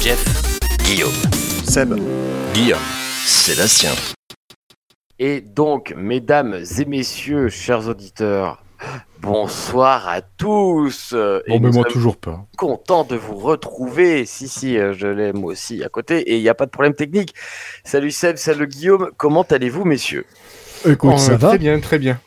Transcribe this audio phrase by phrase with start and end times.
[0.00, 0.24] Jeff,
[0.84, 1.10] Guillaume.
[1.68, 1.94] Seb.
[2.54, 2.78] Guillaume.
[3.24, 3.92] Sébastien.
[5.18, 8.62] Et donc, mesdames et messieurs, chers auditeurs,
[9.20, 11.12] bonsoir à tous.
[11.12, 12.46] Et Bon, mais nous moi toujours pas.
[12.56, 14.24] content de vous retrouver.
[14.24, 16.18] Si, si, euh, je l'aime aussi à côté.
[16.20, 17.34] Et il n'y a pas de problème technique.
[17.84, 19.10] Salut Seb, salut Guillaume.
[19.16, 20.24] Comment allez-vous, messieurs?
[20.86, 22.18] Écoute, Oh, ça va très bien, très bien.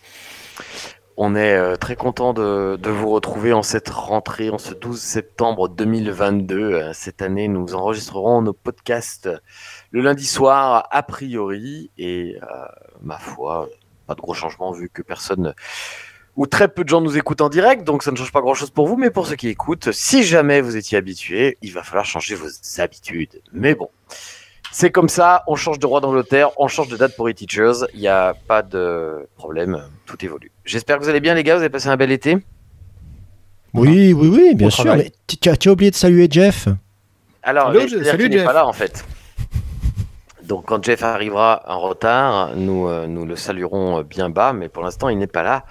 [1.16, 5.70] On est euh, très content de, vous retrouver en cette rentrée, en ce 12 septembre
[5.70, 6.58] 2022.
[6.58, 9.30] Euh, Cette année, nous enregistrerons nos podcasts
[9.92, 11.92] le lundi soir, a priori.
[12.00, 12.66] Et euh,
[13.02, 13.70] ma foi,
[14.08, 15.54] pas de gros changements vu que personne
[16.36, 17.84] ou très peu de gens nous écoutent en direct.
[17.84, 18.98] Donc ça ne change pas grand-chose pour vous.
[18.98, 22.50] Mais pour ceux qui écoutent, si jamais vous étiez habitués, il va falloir changer vos
[22.80, 23.42] habitudes.
[23.52, 23.90] Mais bon.
[24.76, 27.86] C'est comme ça, on change de roi d'Angleterre, on change de date pour les teachers,
[27.94, 30.52] il n'y a pas de problème, tout évolue.
[30.66, 32.40] J'espère que vous allez bien les gars, vous avez passé un bel été?
[33.76, 34.96] Oui, oui, oui, bien sûr.
[35.28, 36.68] tu, as, oublié de saluer Jeff?
[37.44, 37.72] Alors,
[38.04, 38.46] salut, Jeff.
[38.46, 39.06] pas là en fait.
[40.44, 44.70] Donc quand Jeff arrivera en retard, nous, euh, nous le saluerons euh, bien bas, mais
[44.70, 45.66] pour l'instant il n'est pas là.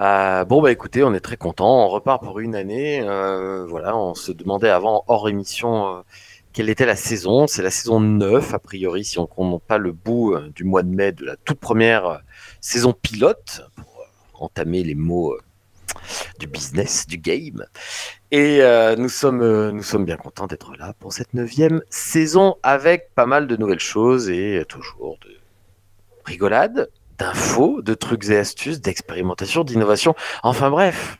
[0.00, 3.00] Euh, bon bah écoutez, on est très content, on repart pour une année.
[3.00, 6.00] euh, voilà, on se demandait avant hors émission euh,
[6.54, 7.46] quelle était la saison?
[7.46, 10.84] C'est la saison 9 a priori, si on compte pas le bout euh, du mois
[10.84, 12.18] de mai de la toute première euh,
[12.60, 15.36] saison pilote pour euh, entamer les mots
[16.38, 17.66] du business, du game.
[18.30, 18.60] Et
[18.98, 23.46] nous, sommes, nous sommes bien contents d'être là pour cette neuvième saison avec pas mal
[23.46, 25.30] de nouvelles choses et toujours de
[26.24, 30.16] rigolades, d'infos, de trucs et astuces, d'expérimentation, d'innovation.
[30.42, 31.18] Enfin bref,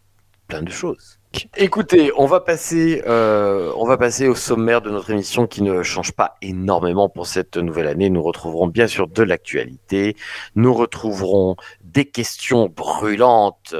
[0.49, 1.19] plein de choses.
[1.57, 5.83] Écoutez, on va passer, euh, on va passer au sommaire de notre émission qui ne
[5.83, 8.11] change pas énormément pour cette nouvelle année.
[8.11, 10.17] Nous retrouverons bien sûr de l'actualité,
[10.55, 13.75] nous retrouverons des questions brûlantes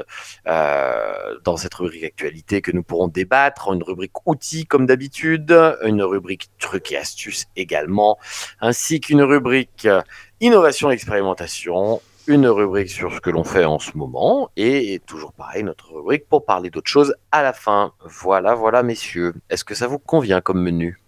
[0.47, 5.51] euh, dans cette rubrique actualité que nous pourrons débattre, une rubrique outils comme d'habitude,
[5.83, 8.17] une rubrique trucs et astuces également,
[8.61, 10.01] ainsi qu'une rubrique euh,
[10.41, 15.33] innovation et expérimentation, une rubrique sur ce que l'on fait en ce moment, et toujours
[15.33, 17.93] pareil, notre rubrique pour parler d'autres choses à la fin.
[18.21, 19.33] Voilà, voilà, messieurs.
[19.49, 20.99] Est-ce que ça vous convient comme menu?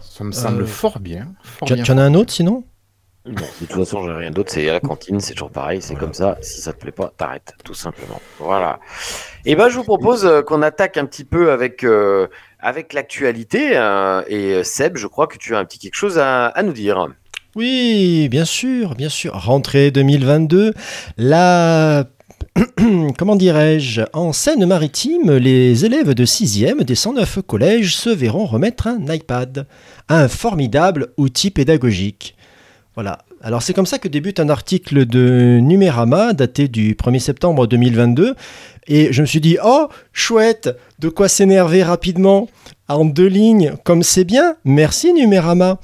[0.00, 1.28] Ça me semble Euh, fort bien.
[1.42, 1.82] Fort Tu, bien.
[1.82, 2.64] tu en as un autre sinon?
[3.26, 4.52] Non, de toute façon, j'ai rien d'autre.
[4.52, 6.36] C'est à la cantine, c'est toujours pareil, c'est comme ça.
[6.42, 8.20] Si ça te plaît pas, t'arrêtes, tout simplement.
[8.38, 8.80] Voilà.
[9.46, 12.26] Et ben, je vous propose euh, qu'on attaque un petit peu avec euh,
[12.58, 13.78] avec l'actualité.
[13.78, 16.74] euh, et Seb, je crois que tu as un petit quelque chose à, à nous
[16.74, 17.08] dire.
[17.56, 19.32] Oui, bien sûr, bien sûr.
[19.34, 20.74] Rentrée 2022.
[21.18, 22.04] La.
[23.18, 29.00] Comment dirais-je En Seine-Maritime, les élèves de 6e des 109 collèges se verront remettre un
[29.12, 29.68] iPad.
[30.08, 32.34] Un formidable outil pédagogique.
[32.96, 33.18] Voilà.
[33.40, 38.34] Alors c'est comme ça que débute un article de Numérama daté du 1er septembre 2022.
[38.88, 42.48] Et je me suis dit, oh, chouette, de quoi s'énerver rapidement
[42.88, 44.56] en deux lignes, comme c'est bien.
[44.64, 45.78] Merci Numérama.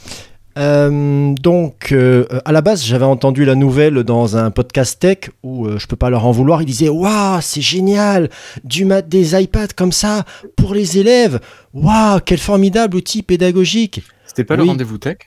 [0.58, 5.66] Euh, donc, euh, à la base, j'avais entendu la nouvelle dans un podcast tech où
[5.66, 6.60] euh, je peux pas leur en vouloir.
[6.62, 8.30] Ils disaient Waouh, c'est génial,
[8.64, 10.24] du mat des iPads comme ça
[10.56, 11.40] pour les élèves.
[11.72, 14.02] Waouh, quel formidable outil pédagogique.
[14.26, 15.18] C'était pas le rendez-vous tech?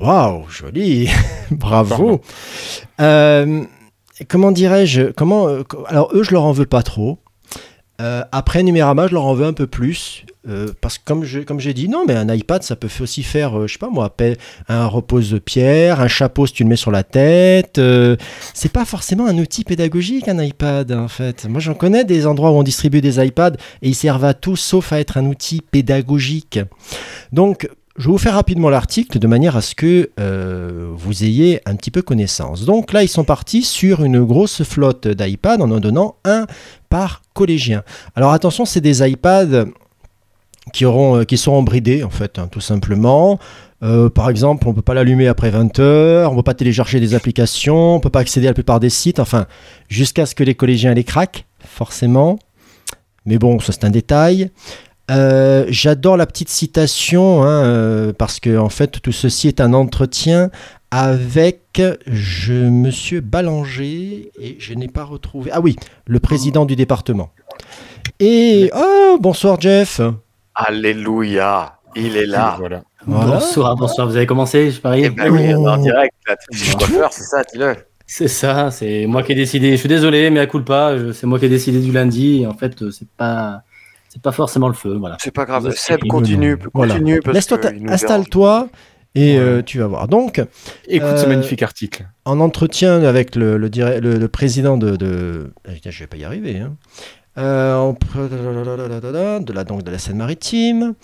[0.00, 1.08] Waouh, joli,
[1.52, 2.20] bravo.
[4.28, 7.18] Comment dirais-je Comment co- Alors eux, je leur en veux pas trop.
[7.98, 11.60] Après Numérama, je leur en veux un peu plus euh, parce que comme je comme
[11.60, 14.14] j'ai dit, non, mais un iPad, ça peut aussi faire, euh, je sais pas moi,
[14.68, 17.78] un repose-pierre, un chapeau si tu le mets sur la tête.
[17.78, 18.16] euh,
[18.54, 21.46] c'est pas forcément un outil pédagogique un iPad en fait.
[21.48, 24.56] Moi, j'en connais des endroits où on distribue des iPads et ils servent à tout
[24.56, 26.58] sauf à être un outil pédagogique.
[27.32, 31.60] Donc je vais vous faire rapidement l'article de manière à ce que euh, vous ayez
[31.64, 32.64] un petit peu connaissance.
[32.64, 36.46] Donc là, ils sont partis sur une grosse flotte d'iPad en en donnant un
[36.90, 37.82] par collégien.
[38.14, 39.66] Alors attention, c'est des iPads
[40.72, 43.38] qui, auront, euh, seront bridés, en fait, hein, tout simplement.
[43.82, 46.54] Euh, par exemple, on ne peut pas l'allumer après 20 heures, on ne peut pas
[46.54, 49.46] télécharger des applications, on ne peut pas accéder à la plupart des sites, enfin,
[49.88, 52.38] jusqu'à ce que les collégiens les craquent, forcément.
[53.26, 54.50] Mais bon, ça c'est un détail.
[55.10, 60.50] Euh, J'adore la petite citation hein, parce que en fait tout ceci est un entretien
[60.90, 65.50] avec je, Monsieur Ballanger et je n'ai pas retrouvé.
[65.52, 65.76] Ah oui,
[66.06, 67.30] le président du département.
[68.18, 70.00] Et oh bonsoir Jeff.
[70.56, 71.74] Alléluia.
[71.94, 72.56] Il est là.
[72.58, 72.82] Voilà.
[73.06, 73.32] Voilà.
[73.34, 74.06] Bonsoir, bonsoir.
[74.08, 76.14] Vous avez commencé, je parie Eh ben oui, est en direct.
[76.26, 76.36] Là.
[76.78, 77.76] Coiffeur, c'est ça, dis-le.
[78.06, 79.72] C'est ça, c'est moi qui ai décidé.
[79.72, 82.42] Je suis désolé, mais à coup pas, je- c'est moi qui ai décidé du lundi.
[82.42, 83.62] Et en fait, euh, c'est pas,
[84.08, 85.16] c'est pas forcément le feu, voilà.
[85.20, 85.70] C'est pas grave.
[85.74, 86.56] Seb, continue.
[86.72, 86.94] Voilà.
[86.94, 87.20] Continue.
[87.32, 87.58] Laisse-toi,
[87.88, 88.68] installe-toi
[89.14, 89.42] et Ouais.
[89.44, 90.08] euh, tu vas voir.
[90.08, 90.40] Donc,
[90.88, 92.06] Écoute Euh, ce magnifique article.
[92.24, 95.52] en entretien avec le, le, dire- le- le président de, de...
[95.84, 96.58] Je vais pas y arriver.
[96.60, 96.76] hein.
[97.38, 100.94] Euh, de la, donc, de la Seine-Maritime,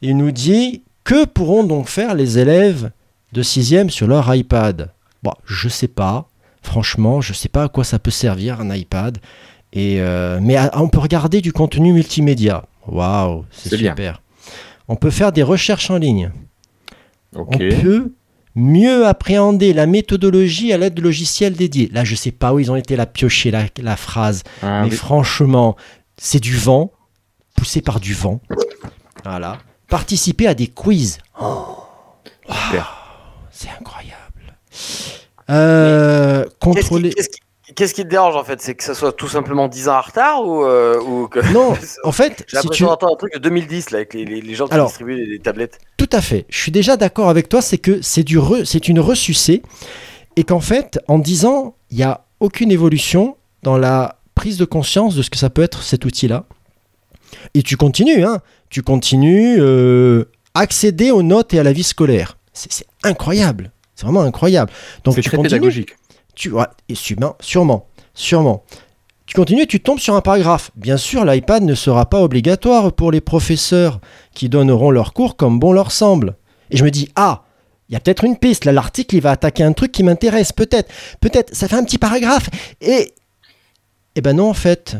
[0.00, 2.90] il nous dit que pourront donc faire les élèves
[3.32, 4.90] de 6e sur leur iPad?
[5.22, 6.28] Bon, je sais pas.
[6.62, 9.18] Franchement, je sais pas à quoi ça peut servir un iPad.
[9.72, 12.64] Et euh, mais à- on peut regarder du contenu multimédia.
[12.86, 13.90] Waouh, c'est bien.
[13.92, 14.20] super.
[14.88, 16.30] On peut faire des recherches en ligne.
[17.34, 18.12] On peut
[18.54, 21.88] mieux appréhender la méthodologie à l'aide de logiciels dédiés.
[21.92, 24.90] Là, je sais pas où ils ont été la piocher la, la phrase, Ah, mais
[24.90, 24.96] oui.
[24.96, 25.76] franchement,
[26.18, 26.92] c'est du vent,
[27.56, 28.40] poussé par du vent.
[29.24, 29.58] Voilà.
[29.88, 31.18] Participer à des quiz.
[31.40, 31.76] Oh,
[32.48, 32.96] Super.
[33.50, 34.56] c'est incroyable.
[35.50, 37.10] Euh, Qu'est-ce qui, contrôler.
[37.12, 37.40] qu'est-ce qui-
[37.74, 38.60] qu'est-ce qui te dérange en fait?
[38.60, 41.40] C'est que ça soit tout simplement 10 ans en retard ou, euh, ou que.
[41.52, 41.74] Non,
[42.04, 42.54] en fait, J'ai si tu...
[42.56, 44.86] l'impression d'entendre un truc de 2010 là, avec les, les- les gens qui Alors.
[44.88, 45.78] distribuent les, les tablettes.
[45.96, 46.46] Tout à fait.
[46.48, 49.62] Je suis déjà d'accord avec toi, c'est que c'est du re- c'est une ressucée
[50.36, 54.64] et qu'en fait, en 10 ans, il n'y a aucune évolution dans la prise de
[54.64, 56.44] conscience de ce que ça peut être cet outil-là.
[57.54, 58.40] Et tu continues, hein.
[58.70, 60.24] Tu continues euh,
[60.54, 62.38] accéder aux notes et à la vie scolaire.
[62.54, 63.70] C'est incroyable.
[63.94, 64.70] C'est vraiment incroyable.
[65.04, 65.50] Donc C'est tu très continues.
[65.50, 65.96] pédagogique.
[66.34, 68.64] Tu, ouais, et sûrement, sûrement, sûrement.
[69.26, 70.70] Tu continues, tu tombes sur un paragraphe.
[70.76, 74.00] Bien sûr, l'iPad ne sera pas obligatoire pour les professeurs
[74.34, 76.36] qui donneront leurs cours comme bon leur semble.
[76.70, 77.44] Et je me dis, ah,
[77.88, 78.64] il y a peut-être une piste.
[78.64, 80.52] Là, l'article, il va attaquer un truc qui m'intéresse.
[80.52, 80.90] Peut-être,
[81.20, 82.48] peut-être, ça fait un petit paragraphe.
[82.80, 83.14] Et,
[84.16, 84.96] eh ben non, en fait.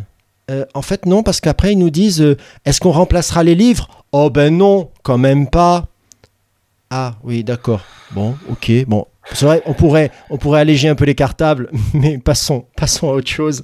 [0.50, 3.88] Euh, en fait, non, parce qu'après, ils nous disent, euh, est-ce qu'on remplacera les livres?
[4.12, 5.86] Oh ben non, quand même pas.
[6.90, 7.80] Ah oui, d'accord.
[8.10, 9.06] Bon, ok, bon.
[9.34, 13.14] C'est vrai, on pourrait, on pourrait alléger un peu les cartables, mais passons, passons à
[13.14, 13.62] autre chose.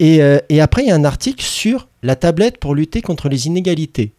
[0.00, 3.28] Et, euh, et après, il y a un article sur la tablette pour lutter contre
[3.28, 4.12] les inégalités.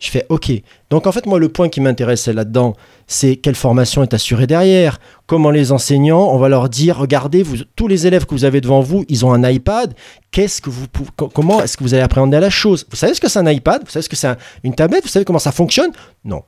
[0.00, 0.52] Je fais OK.
[0.90, 2.74] Donc en fait, moi, le point qui m'intéressait là-dedans,
[3.08, 5.00] c'est quelle formation est assurée derrière?
[5.26, 8.60] Comment les enseignants, on va leur dire, regardez, vous, tous les élèves que vous avez
[8.60, 9.92] devant vous, ils ont un iPad.
[10.30, 10.86] Qu'est-ce que vous,
[11.34, 12.86] comment est-ce que vous allez appréhender la chose?
[12.88, 13.82] Vous savez ce que c'est un iPad?
[13.84, 15.02] Vous savez ce que c'est un- une tablette?
[15.02, 15.90] Vous savez comment ça fonctionne?
[16.24, 16.42] Non.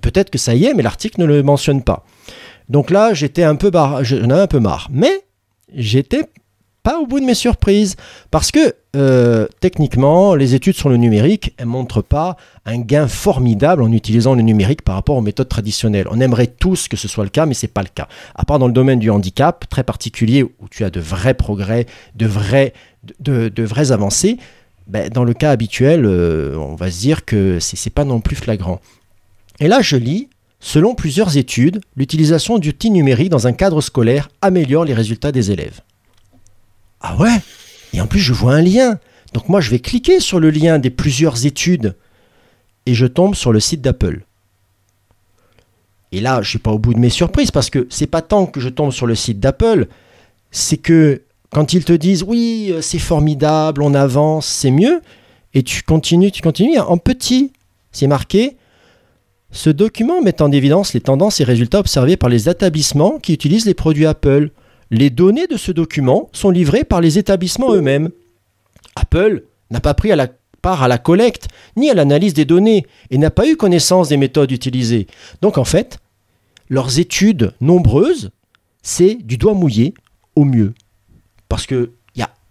[0.00, 2.04] Peut-être que ça y est, mais l'article ne le mentionne pas.
[2.68, 3.70] Donc là, j'étais un peu
[4.02, 4.88] j'en avais un peu marre.
[4.90, 5.24] Mais
[5.74, 6.24] j'étais
[6.82, 7.96] pas au bout de mes surprises.
[8.30, 12.36] Parce que euh, techniquement, les études sur le numérique, elles montrent pas
[12.66, 16.06] un gain formidable en utilisant le numérique par rapport aux méthodes traditionnelles.
[16.10, 18.08] On aimerait tous que ce soit le cas, mais c'est pas le cas.
[18.34, 21.86] À part dans le domaine du handicap, très particulier, où tu as de vrais progrès,
[22.16, 22.72] de vrais,
[23.26, 24.38] vraies avancées,
[24.88, 28.20] ben, dans le cas habituel, euh, on va se dire que c'est c'est pas non
[28.20, 28.80] plus flagrant.
[29.60, 30.28] Et là, je lis,
[30.60, 35.80] selon plusieurs études, l'utilisation d'outils numériques dans un cadre scolaire améliore les résultats des élèves.
[37.00, 37.40] Ah ouais?
[37.92, 38.98] Et en plus, je vois un lien.
[39.34, 41.96] Donc moi, je vais cliquer sur le lien des plusieurs études
[42.86, 44.24] et je tombe sur le site d'Apple.
[46.12, 48.46] Et là, je suis pas au bout de mes surprises parce que c'est pas tant
[48.46, 49.86] que je tombe sur le site d'Apple,
[50.50, 55.00] c'est que quand ils te disent oui, euh, c'est formidable, on avance, c'est mieux,
[55.54, 57.52] et tu continues, tu continues, en petit,
[57.92, 58.56] c'est marqué
[59.52, 63.66] ce document met en évidence les tendances et résultats observés par les établissements qui utilisent
[63.66, 64.50] les produits Apple.
[64.90, 68.08] Les données de ce document sont livrées par les établissements eux-mêmes.
[68.96, 70.10] Apple n'a pas pris
[70.62, 74.16] part à la collecte ni à l'analyse des données et n'a pas eu connaissance des
[74.16, 75.06] méthodes utilisées.
[75.42, 75.98] Donc en fait,
[76.70, 78.30] leurs études nombreuses,
[78.82, 79.92] c'est du doigt mouillé
[80.34, 80.72] au mieux.
[81.48, 81.90] Parce que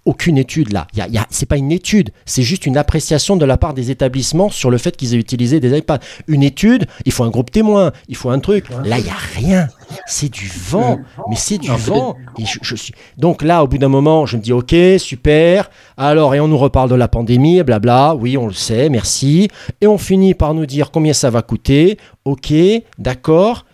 [0.06, 0.88] aucune étude là.
[0.96, 4.50] Ce n'est c'est pas une étude, c'est juste une appréciation de la part des établissements
[4.50, 6.00] sur le fait qu'ils aient utilisé des iPads.
[6.28, 8.66] Une étude, il faut un groupe témoin, il faut un truc.
[8.84, 9.68] Là, il n'y a rien.
[10.08, 12.16] C'est du vent, mais c'est du Non, vent.
[12.40, 12.94] Et je, je suis...
[13.18, 15.70] Donc là, au bout d'un moment, je me dis, ok, super.
[15.98, 18.16] Alors, et on nous reparle de la pandémie, blabla.
[18.16, 19.50] Oui, on le sait, merci.
[19.82, 21.98] Et on finit par nous dire combien ça va coûter.
[22.26, 22.54] Ok,
[22.98, 23.66] d'accord.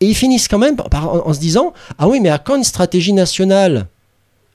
[0.00, 2.56] Et ils finissent quand même par- en, en se disant, ah oui, mais à quand
[2.56, 3.86] une stratégie nationale?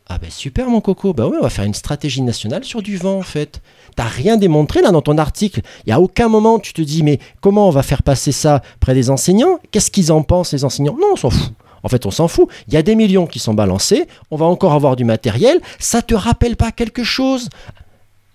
[0.08, 2.96] Ah ben super mon coco, bah oui on va faire une stratégie nationale sur du
[2.98, 3.62] vent en fait.
[3.96, 5.62] T'as rien démontré là dans ton article.
[5.86, 8.62] Il y a aucun moment tu te dis mais comment on va faire passer ça
[8.80, 9.60] près des enseignants?
[9.72, 10.96] Qu'est-ce qu'ils en pensent les enseignants?
[11.00, 11.54] Non on s'en fout.
[11.82, 12.48] En fait on s'en fout.
[12.68, 15.60] Il y a des millions qui sont balancés, on va encore avoir du matériel.
[15.80, 17.50] Ça te rappelle pas quelque chose?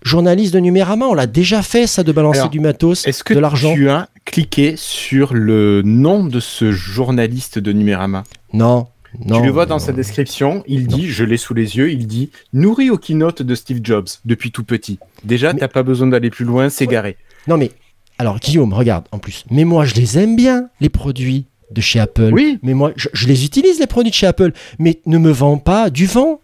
[0.02, 3.34] Journaliste de Numérama, on l'a déjà fait ça de balancer Alors, du matos, Est-ce que
[3.34, 3.74] de l'argent.
[3.74, 8.24] tu as cliqué sur le nom de ce journaliste de Numérama?
[8.54, 8.86] Non.
[9.18, 12.06] Non, Tu le vois dans sa description, il dit, je l'ai sous les yeux, il
[12.06, 14.98] dit nourri au keynote de Steve Jobs depuis tout petit.
[15.24, 17.16] Déjà, Mais- t'as pas besoin d'aller plus loin, c'est garé.
[17.48, 17.72] Non mais
[18.18, 19.44] alors Guillaume, regarde en plus.
[19.50, 22.30] Mais moi, je les aime bien les produits de chez Apple.
[22.32, 22.58] Oui.
[22.62, 24.52] Mais moi, je, je les utilise les produits de chez Apple.
[24.78, 26.40] Mais ne me vends pas du vent.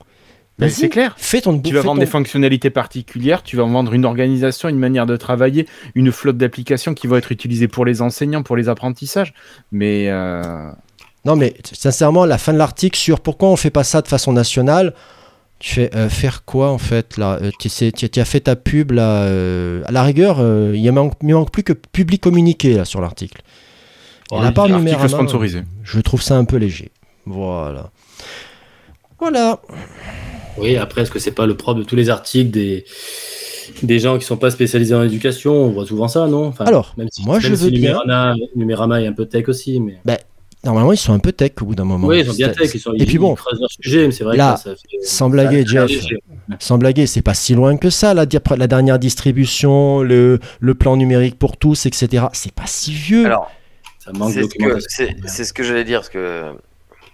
[0.59, 1.15] Mais c'est clair.
[1.19, 1.59] Fais ton.
[1.61, 5.17] Tu vas vendre ton- des fonctionnalités particulières, tu vas vendre une organisation, une manière de
[5.19, 9.35] travailler, une flotte d'applications qui vont être utilisées pour les enseignants, pour les apprentissages.
[9.71, 10.71] Mais euh,
[11.27, 14.33] Non, mais sincèrement, la fin de l'article sur pourquoi on fait pas ça de façon
[14.33, 14.95] nationale.
[15.59, 19.23] Tu fais euh, faire quoi en fait là Euh, Tu as fait ta pub là.
[19.23, 23.01] euh, à la rigueur, euh, il ne manque, manque plus que public communiqué là sur
[23.01, 23.41] l'article.
[24.31, 25.63] La part article Numérama, sponsorisé.
[25.83, 26.91] Je trouve ça un peu léger.
[27.25, 27.91] Voilà.
[29.19, 29.61] Voilà.
[30.59, 32.85] Oui, après, est-ce que c'est pas le propre de tous les articles des,
[33.83, 35.53] des gens qui sont pas spécialisés en éducation?
[35.55, 36.47] On voit souvent ça, non?
[36.47, 39.27] Enfin, Alors, même si, moi, même je si veux bien- Numérama, Numérama est un peu
[39.27, 39.99] tech aussi, mais.
[40.67, 42.07] Normalement, ils sont un peu tech au bout d'un moment.
[42.09, 44.37] Oui, ils sont bien tech, ils sont Et puis bon, leur sujet, mais c'est vrai
[44.37, 44.99] là, que ça fait.
[45.03, 45.91] sans blaguer, Jeff,
[46.59, 51.39] sans blaguer, c'est pas si loin que ça, la, dernière distribution, le, le plan numérique
[51.39, 52.27] pour tous, etc.
[52.33, 53.25] C'est pas si vieux.
[53.27, 53.51] Alors,
[54.05, 54.89] Ça manque de c'est ce que, documentation.
[54.89, 56.53] c'est, c'est ce que j'allais dire, parce que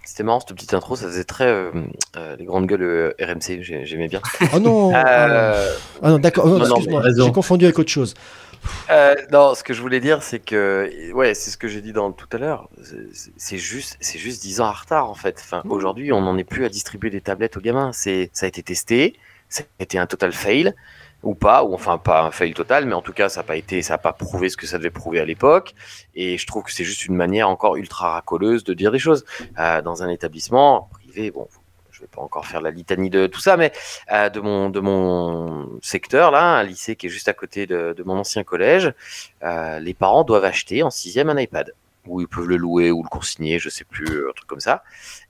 [0.05, 1.71] c'était marrant cette petite intro, ça faisait très euh,
[2.17, 4.21] euh, les grandes gueules euh, RMC, j'ai- j'aimais bien.
[4.53, 5.33] oh non, ah non.
[5.33, 5.67] Euh,
[6.01, 6.61] Ah non, d'accord, oh
[7.17, 8.13] j'ai confondu avec autre chose.
[8.89, 11.93] Euh, non, ce que je voulais dire, c'est que, ouais, c'est ce que j'ai dit
[11.93, 12.69] dans tout à l'heure.
[13.37, 15.37] C'est- juste, c'est juste 10 ans en retard, en fait.
[15.39, 17.91] Enfin, aujourd'hui, on n'en est plus à distribuer des tablettes aux gamins.
[17.93, 19.15] C'est, ça a été testé,
[19.49, 20.73] ça a été un total fail,
[21.23, 23.55] ou pas, ou enfin, pas un fail total, mais en tout cas, ça n'a pas
[23.55, 25.73] été, ça a pas prouvé ce que ça devait prouver à l'époque.
[26.15, 29.23] Et je trouve que c'est juste une manière encore ultra racoleuse de dire des choses.
[29.59, 31.47] Euh, dans un établissement privé, bon,
[32.03, 33.71] vais pas encore faire la litanie de tout ça, mais
[34.11, 34.39] euh, de
[34.79, 38.93] mon secteur là, un lycée qui est juste à côté de, mon ancien collège,
[39.43, 41.73] euh, les parents doivent acheter en sixième un iPad
[42.05, 44.59] où ils peuvent le louer ou le consigner, je sais plus, euh, un truc comme
[44.59, 44.83] ça.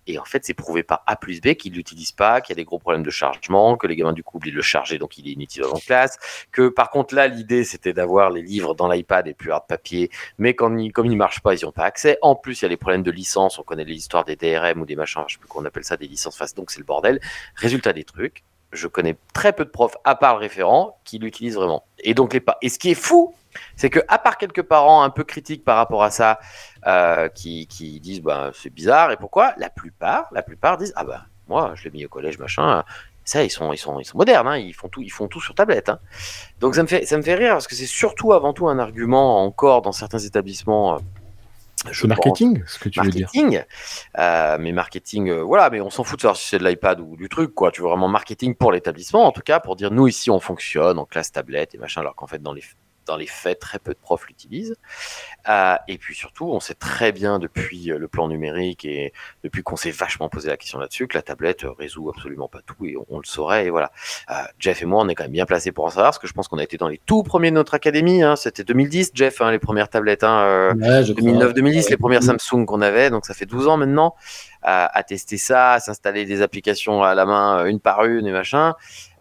[0.08, 2.62] Et en fait, c'est prouvé par A plus B qu'ils l'utilisent pas, qu'il y a
[2.62, 5.18] des gros problèmes de chargement, que les gamins du coup oublient de le charger, donc
[5.18, 6.18] il est inutile en classe.
[6.52, 10.10] Que par contre là, l'idée c'était d'avoir les livres dans l'iPad et plus hard papier,
[10.38, 12.18] mais quand ils, comme ils marchent pas, ils n'ont pas accès.
[12.22, 13.60] En plus, il y a les problèmes de licence.
[13.60, 16.08] On connaît l'histoire des DRM ou des machins, je sais plus qu'on appelle ça, des
[16.08, 16.54] licences face.
[16.54, 17.20] Donc c'est le bordel.
[17.56, 18.44] Résultat des trucs,
[18.74, 21.84] je connais très peu de profs, à part le référent, qui l'utilisent vraiment.
[22.00, 22.58] Et donc les pas.
[22.62, 23.34] Et ce qui est fou,
[23.76, 26.40] c'est que à part quelques parents un peu critiques par rapport à ça,
[26.88, 31.04] euh, qui, qui disent bah c'est bizarre et pourquoi, la plupart, la plupart disent ah
[31.04, 32.84] bah moi je l'ai mis au collège machin.
[33.26, 35.40] Ça ils sont ils sont ils sont modernes, hein, ils font tout ils font tout
[35.40, 35.88] sur tablette.
[35.90, 36.00] hein.
[36.60, 38.80] Donc ça me fait ça me fait rire parce que c'est surtout avant tout un
[38.80, 40.96] argument encore dans certains établissements.
[40.96, 41.00] euh,
[41.92, 43.28] je pense, marketing, ce que tu veux dire.
[43.34, 43.64] marketing.
[44.18, 47.00] Euh, mais marketing, euh, voilà, mais on s'en fout de savoir si c'est de l'iPad
[47.02, 47.72] ou du truc, quoi.
[47.72, 50.98] Tu veux vraiment marketing pour l'établissement, en tout cas, pour dire nous ici on fonctionne
[50.98, 52.64] en classe tablette et machin, alors qu'en fait dans les
[53.06, 54.76] dans les faits très peu de profs l'utilisent.
[55.50, 59.64] Euh, et puis surtout, on sait très bien depuis euh, le plan numérique et depuis
[59.64, 62.86] qu'on s'est vachement posé la question là-dessus que la tablette euh, résout absolument pas tout
[62.86, 63.66] et on, on le saurait.
[63.66, 63.92] Et voilà.
[64.30, 66.28] Euh, Jeff et moi, on est quand même bien placés pour en savoir, parce que
[66.28, 68.24] je pense qu'on a été dans les tout premiers de notre académie.
[68.24, 70.24] Hein, C'était 2010, Jeff, hein, les premières tablettes.
[70.24, 71.30] Hein, euh, Ouais, je crois.
[71.30, 72.24] 2009-2010, les premières.
[72.24, 74.16] Samsung qu'on avait, donc ça fait 12 ans maintenant,
[74.62, 78.32] à, à tester ça, à s'installer des applications à la main, une par une et
[78.32, 78.76] machin.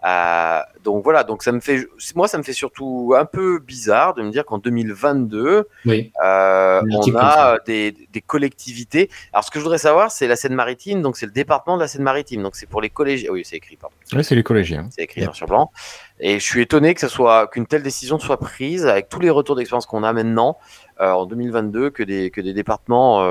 [0.04, 4.14] Euh, donc voilà, donc ça me fait, moi ça me fait surtout un peu bizarre
[4.14, 6.11] de me dire qu'en 2022, Oui.
[6.25, 9.11] euh, on a des, des collectivités.
[9.32, 11.88] Alors ce que je voudrais savoir, c'est la Seine-Maritime, donc c'est le département de la
[11.88, 13.30] Seine-Maritime, donc c'est pour les collégiens.
[13.30, 13.94] Oui, c'est écrit, pardon.
[14.12, 14.88] Ouais, c'est les collégiens.
[14.90, 15.26] C'est écrit Yep.
[15.28, 15.71] noir sur blanc.
[16.18, 19.30] Et je suis étonné que ça soit qu'une telle décision soit prise avec tous les
[19.30, 20.59] retours d'expérience qu'on a maintenant
[21.00, 23.25] euh, en 2022 que des que des départements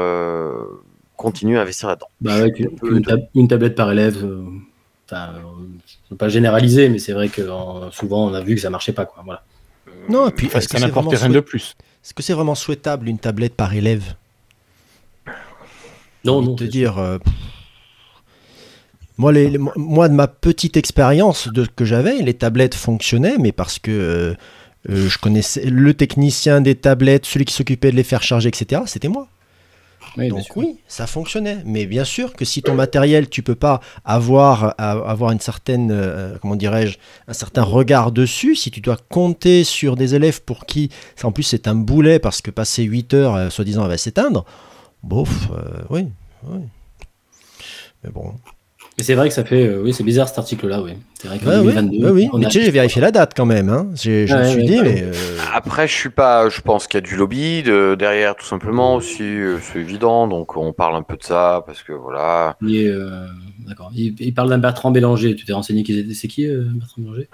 [1.17, 2.07] continuent à investir là-dedans.
[2.21, 2.51] Bah ouais,
[3.05, 4.25] tab- une tablette par élève.
[5.13, 5.33] Euh, Enfin,
[6.11, 8.93] euh, pas généraliser, mais c'est vrai que euh, souvent on a vu que ça marchait
[8.93, 9.21] pas, quoi.
[9.25, 9.43] Voilà.
[10.09, 11.75] Non, et puis Enfin, est-ce que n'apporte rien de plus.
[12.03, 14.15] est-ce que c'est vraiment souhaitable une tablette par élève?
[16.23, 16.53] Non, non.
[16.53, 16.97] de te dire.
[16.99, 17.17] euh,
[19.17, 23.51] moi, les, les- moi, de ma petite expérience de que j'avais, les tablettes fonctionnaient, mais
[23.51, 24.33] parce que euh,
[24.89, 28.81] euh, je connaissais le technicien des tablettes, celui qui s'occupait de les faire charger, etc.
[28.87, 29.27] C'était moi.
[30.17, 31.59] Oui, Donc oui, ça fonctionnait.
[31.65, 35.89] Mais bien sûr que si ton matériel, tu peux pas avoir, a- avoir une certaine,
[35.91, 40.65] euh, comment dirais-je, un certain regard dessus, si tu dois compter sur des élèves pour
[40.65, 43.89] qui, ça, en plus c'est un boulet parce que passer 8 heures, euh, soi-disant, elle
[43.89, 44.43] va s'éteindre,
[45.03, 46.07] bof, euh, oui,
[46.47, 46.59] oui.
[48.03, 48.33] Mais bon.
[49.01, 49.65] Mais c'est vrai que ça fait.
[49.65, 50.91] euh, oui, c'est bizarre cet article-là, oui.
[51.15, 52.05] C'est vrai Ouais, oui, 2022.
[52.05, 52.29] ouais, oui.
[52.31, 53.67] on Mais a- tu sais, j'ai vérifié la date quand même.
[53.69, 53.89] Hein.
[53.95, 54.83] J'ai- Je me Ouais, suis ouais, dit, ouais.
[54.83, 55.01] mais.
[55.05, 55.11] euh,
[55.55, 56.49] Après, je suis pas.
[56.49, 59.23] Je pense qu'il y a du lobby de, derrière, tout simplement aussi.
[59.23, 60.27] euh, C'est évident.
[60.27, 62.55] Donc, on parle un peu de ça parce que voilà.
[62.61, 63.25] il est, euh,
[63.67, 63.89] D'accord.
[63.95, 65.35] Il, il parle d'un Bertrand Bélanger.
[65.35, 67.27] Tu t'es renseigné qui c'est qui euh, Bertrand Bélanger?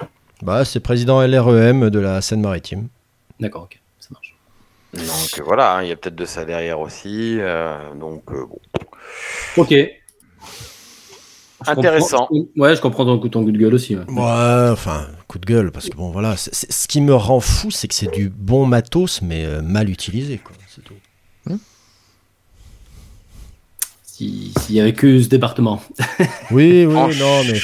[0.44, 2.88] Bah, c'est président LREM de la Seine-Maritime.
[3.42, 4.36] D'accord, ok, ça marche.
[4.94, 7.38] Donc voilà, hein, il y a peut-être de ça derrière aussi.
[7.42, 8.60] euh, donc euh, bon.
[9.58, 9.74] Ok.
[11.66, 12.28] Je Intéressant.
[12.28, 13.96] comprends- Ouais, je comprends ton, ton coup de gueule aussi.
[13.96, 14.04] ouais.
[14.08, 16.38] Ouais, enfin, coup de gueule, parce que bon, voilà.
[16.38, 19.62] c'est- c'est- ce qui me rend fou, c'est que c'est du bon matos, mais euh,
[19.64, 20.54] mal utilisé, quoi.
[20.68, 20.94] C'est tout.
[24.04, 25.82] Si- S'il y avait que ce département.
[26.52, 27.60] Oui, oui, non, mais.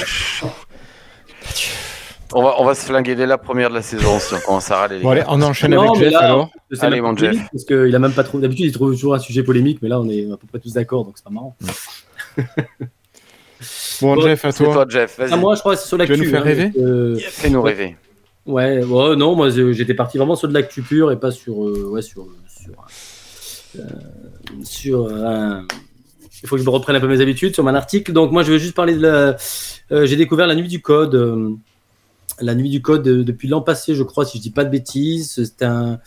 [2.35, 4.69] On va, on va se flinguer dès la première de la saison si on commence
[4.71, 4.97] à râler.
[4.97, 6.49] les Bon, allez, on enchaîne Non, avec Jeff là- alors.
[6.81, 7.37] Allez, mon Jeff.
[7.51, 8.39] Parce qu'il a même pas trop.
[8.39, 10.73] D'habitude, il trouve toujours un sujet polémique, mais là, on est à peu près tous
[10.73, 11.55] d'accord, donc c'est pas marrant.
[14.01, 14.73] Bon, Bon, Jeff, à toi.
[14.73, 15.15] toi, Jeff.
[15.19, 16.25] Ah, Vas-y, moi, je crois que c'est sur Tu vas l'actu.
[16.25, 17.97] nous faire hein, rêver euh, fais-nous rêver.
[18.45, 21.87] Ouais, ouais, non, moi j'étais parti vraiment sur de l'actu pure et pas sur, euh,
[21.89, 22.73] ouais, sur, sur,
[23.77, 23.81] euh,
[24.63, 25.65] sur un-
[26.41, 28.11] Il faut que je me reprenne un peu mes habitudes sur mon article.
[28.11, 29.37] Donc moi je vais juste parler de la.
[29.93, 31.15] euh, J'ai découvert la nuit du code.
[31.15, 31.51] euh,
[32.41, 34.69] la nuit du code euh, depuis l'an passé, je crois, si je dis pas de
[34.71, 35.33] bêtises.
[35.45, 35.99] C'est un,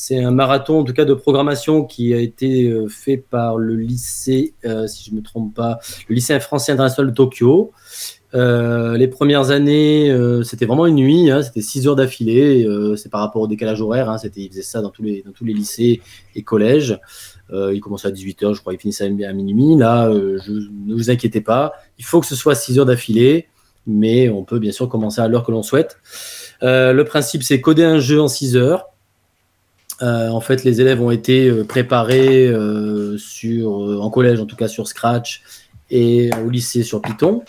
[0.00, 3.74] c'est un marathon en tout cas de programmation qui a été euh, fait par le
[3.74, 7.72] lycée, euh, si je me trompe pas, le lycée français international de Tokyo.
[8.32, 12.64] Euh, les premières années, c'était vraiment une nuit, hein, c'était 6 heures d'affilée.
[12.96, 14.08] c'est par rapport au décalage horaire.
[14.08, 16.00] Hein, ils faisaient ça dans tous les, lycées
[16.36, 17.00] et collèges.
[17.52, 19.74] Ils commençaient à 18h, je crois, ils finissaient à minuit.
[19.76, 23.48] Là, ne vous inquiétez pas, il faut que ce soit 6 heures d'affilée,
[23.84, 25.98] mais on peut bien sûr commencer à l'heure que l'on souhaite.
[26.62, 28.92] Le principe, c'est coder un jeu en 6 heures.
[30.02, 34.56] Euh, en fait, les élèves ont été euh, préparés euh, sur, en collège, en tout
[34.56, 35.42] cas sur Scratch,
[35.90, 37.42] et au lycée sur Python.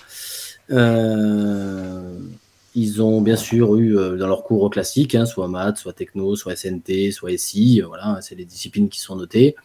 [2.75, 6.55] Ils ont bien sûr eu dans leurs cours classiques, hein, soit maths, soit techno, soit
[6.55, 9.55] SNT, soit SI, voilà, c'est les disciplines qui sont notées.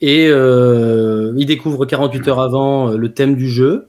[0.00, 3.88] Et ils découvrent 48 heures avant le thème du jeu.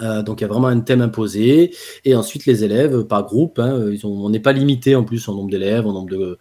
[0.00, 1.74] Donc il y a vraiment un thème imposé.
[2.04, 5.26] Et ensuite les élèves par groupe, hein, ils ont, on n'est pas limité en plus
[5.26, 6.38] en nombre d'élèves, en nombre de,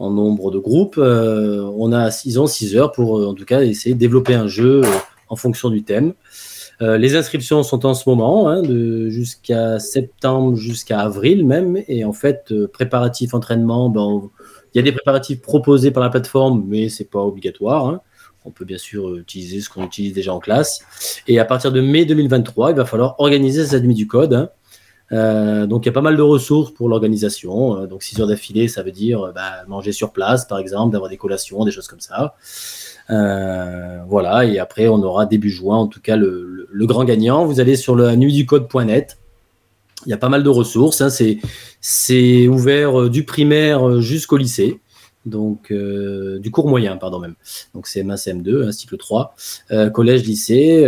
[0.00, 0.98] en nombre de groupes.
[0.98, 4.34] Euh, on a, ils ont 6 heures pour euh, en tout cas essayer de développer
[4.34, 4.88] un jeu euh,
[5.28, 6.14] en fonction du thème.
[6.82, 11.76] Les inscriptions sont en ce moment, hein, de jusqu'à septembre, jusqu'à avril même.
[11.88, 14.30] Et en fait, euh, préparatif, entraînement, ben,
[14.72, 17.86] il y a des préparatifs proposés par la plateforme, mais c'est pas obligatoire.
[17.86, 18.00] hein.
[18.46, 20.80] On peut bien sûr utiliser ce qu'on utilise déjà en classe.
[21.28, 24.32] Et à partir de mai 2023, il va falloir organiser cette nuit du code.
[24.32, 24.48] hein.
[25.12, 27.82] Euh, donc il y a pas mal de ressources pour l'organisation.
[27.82, 30.92] Euh, donc 6 heures d'affilée, ça veut dire euh, bah, manger sur place, par exemple,
[30.92, 32.34] d'avoir des collations, des choses comme ça.
[33.08, 37.44] Voilà, et après on aura début juin, en tout cas le, grand gagnant.
[37.44, 39.18] Vous allez sur le nuitducode.net.
[40.06, 41.00] Il y a pas mal de ressources.
[41.00, 41.10] hein.
[41.80, 44.80] C'est, ouvert du primaire jusqu'au lycée.
[45.26, 47.34] Donc, du cours moyen, pardon, même.
[47.74, 49.34] Donc, c'est CM1, CM2, hein, cycle 3.
[49.72, 50.86] Euh, collège, lycée.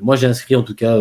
[0.00, 0.98] moi, j'ai inscrit en tout cas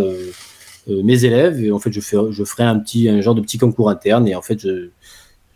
[0.88, 1.63] mes élèves.
[1.63, 4.28] Et en fait, je, fais, je ferai un, petit, un genre de petit concours interne.
[4.28, 4.89] Et en fait, je,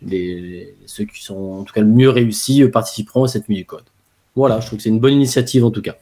[0.02, 3.56] les, ceux qui sont en tout cas le mieux réussis euh, participeront à cette nuit
[3.56, 3.84] du code.
[4.34, 5.96] Voilà, je trouve que c'est une bonne initiative en tout cas.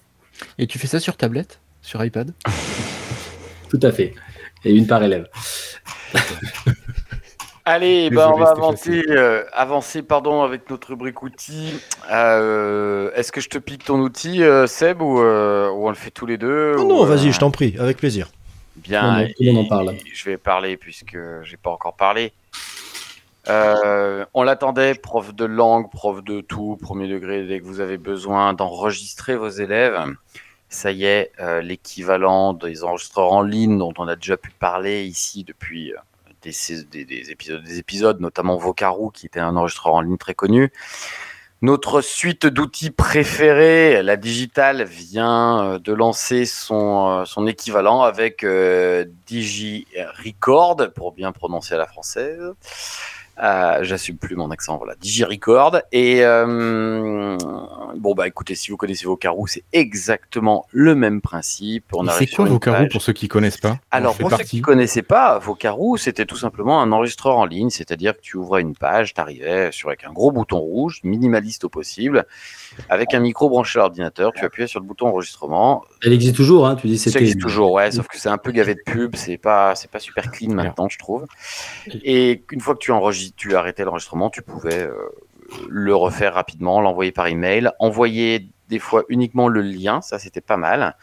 [0.58, 2.32] Et tu fais ça sur tablette Sur iPad?
[3.68, 4.14] Tout à fait.
[4.64, 5.28] Et une par élève.
[7.66, 11.72] Allez, Désolé, bah, on va avancer, euh, avancer pardon, avec notre rubrique outils.
[12.12, 15.94] Euh, Est-ce que je te pique ton outil, euh, Seb, ou, euh, ou on le
[15.94, 18.28] fait tous les deux Non, ou, non, euh, vas-y, je t'en prie, avec plaisir.
[18.76, 19.90] Bien, Non, non, tout le monde en parle.
[19.94, 22.32] et Je vais parler puisque j'ai pas encore parlé.
[23.48, 27.98] Euh, on l'attendait, prof de langue, prof de tout, premier degré, dès que vous avez
[27.98, 30.02] besoin d'enregistrer vos élèves.
[30.70, 35.04] Ça y est, euh, l'équivalent des enregistreurs en ligne dont on a déjà pu parler
[35.04, 35.96] ici depuis euh,
[36.42, 40.16] des, sais- des- des épisodes, des épisodes, notamment Vocaroo, qui était un enregistreur en ligne
[40.16, 40.72] très connu.
[41.64, 48.44] Notre suite d'outils préférés, la digitale, vient euh, de lancer son, euh, son équivalent avec
[48.44, 52.52] euh, DigiRecord, pour bien prononcer à la française.
[53.42, 55.78] Euh, J'assume plus mon accent, voilà, DigiRecord.
[55.92, 57.36] Et euh,
[57.96, 61.86] bon, bah écoutez, si vous connaissez Vocaroo, c'est exactement le même principe.
[61.92, 63.78] On C'est arrive quoi Vocaroo pour ceux qui connaissent pas?
[63.90, 67.70] Alors, pour ceux qui ne connaissaient pas, Vocaroo, c'était tout simplement un enregistreur en ligne,
[67.70, 71.64] c'est-à-dire que tu ouvrais une page, tu arrivais sur avec un gros bouton rouge, minimaliste
[71.64, 72.26] au possible,
[72.88, 75.84] avec un micro branché à l'ordinateur, tu appuyais sur le bouton enregistrement.
[76.02, 78.52] Elle existe toujours, hein, tu dis Ça existe toujours, ouais, sauf que c'est un peu
[78.52, 81.26] gavé de pub, c'est pas, c'est pas super clean maintenant, je trouve.
[82.02, 84.94] Et une fois que tu enregistres, tu arrêtais l'enregistrement, tu pouvais euh,
[85.68, 90.56] le refaire rapidement, l'envoyer par email, envoyer des fois uniquement le lien, ça c'était pas
[90.56, 90.96] mal.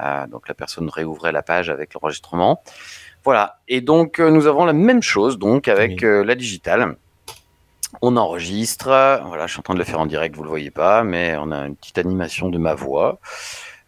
[0.00, 2.62] Euh, donc la personne réouvrait la page avec l'enregistrement.
[3.24, 3.58] Voilà.
[3.68, 6.96] Et donc euh, nous avons la même chose donc avec euh, la digitale.
[8.02, 8.86] On enregistre.
[9.26, 11.36] Voilà, je suis en train de le faire en direct, vous le voyez pas, mais
[11.38, 13.18] on a une petite animation de ma voix.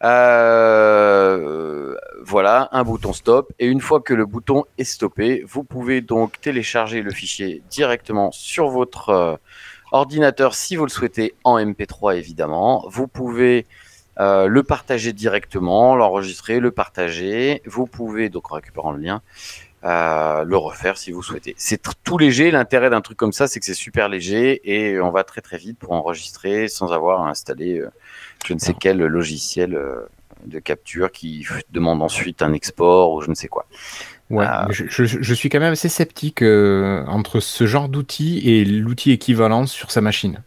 [0.05, 3.53] Euh, voilà, un bouton stop.
[3.59, 8.31] Et une fois que le bouton est stoppé, vous pouvez donc télécharger le fichier directement
[8.31, 9.37] sur votre euh,
[9.93, 12.85] ordinateur si vous le souhaitez en MP3 évidemment.
[12.89, 13.67] Vous pouvez
[14.21, 17.63] euh, le partager directement, l'enregistrer, le partager.
[17.67, 19.23] Vous pouvez, donc en récupérant le lien,
[19.85, 21.55] euh, le refaire si vous souhaitez.
[21.57, 22.51] C'est tout léger.
[22.51, 25.57] L'intérêt d'un truc comme ça, c'est que c'est super léger et on va très très
[25.59, 27.91] vite pour enregistrer sans avoir à installer euh,
[28.47, 30.09] je ne sais quel logiciel euh,
[30.47, 33.67] de capture qui demande ensuite un export ou je ne sais quoi.
[34.31, 34.67] Ouais, Ah.
[34.69, 38.65] mais je, je- je suis quand même assez sceptique euh, entre ce genre d'outil et
[38.65, 40.43] l'outil équivalent sur sa machine.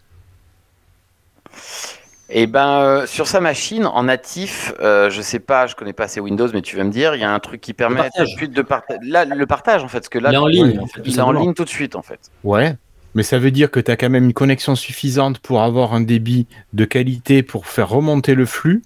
[2.34, 6.06] Et ben euh, sur sa machine en natif, euh, je sais pas, je connais pas
[6.06, 8.24] assez Windows, mais tu vas me dire, il y a un truc qui permet tout
[8.24, 9.00] de suite de partager.
[9.04, 11.18] Là, le partage en fait, parce que là, Il est en ligne, en fait, il
[11.18, 12.20] est en ligne tout de suite en fait.
[12.46, 12.76] Ouais,
[13.16, 16.02] mais ça veut dire que tu as quand même une connexion suffisante pour avoir un
[16.02, 18.84] débit de qualité pour faire remonter le flux.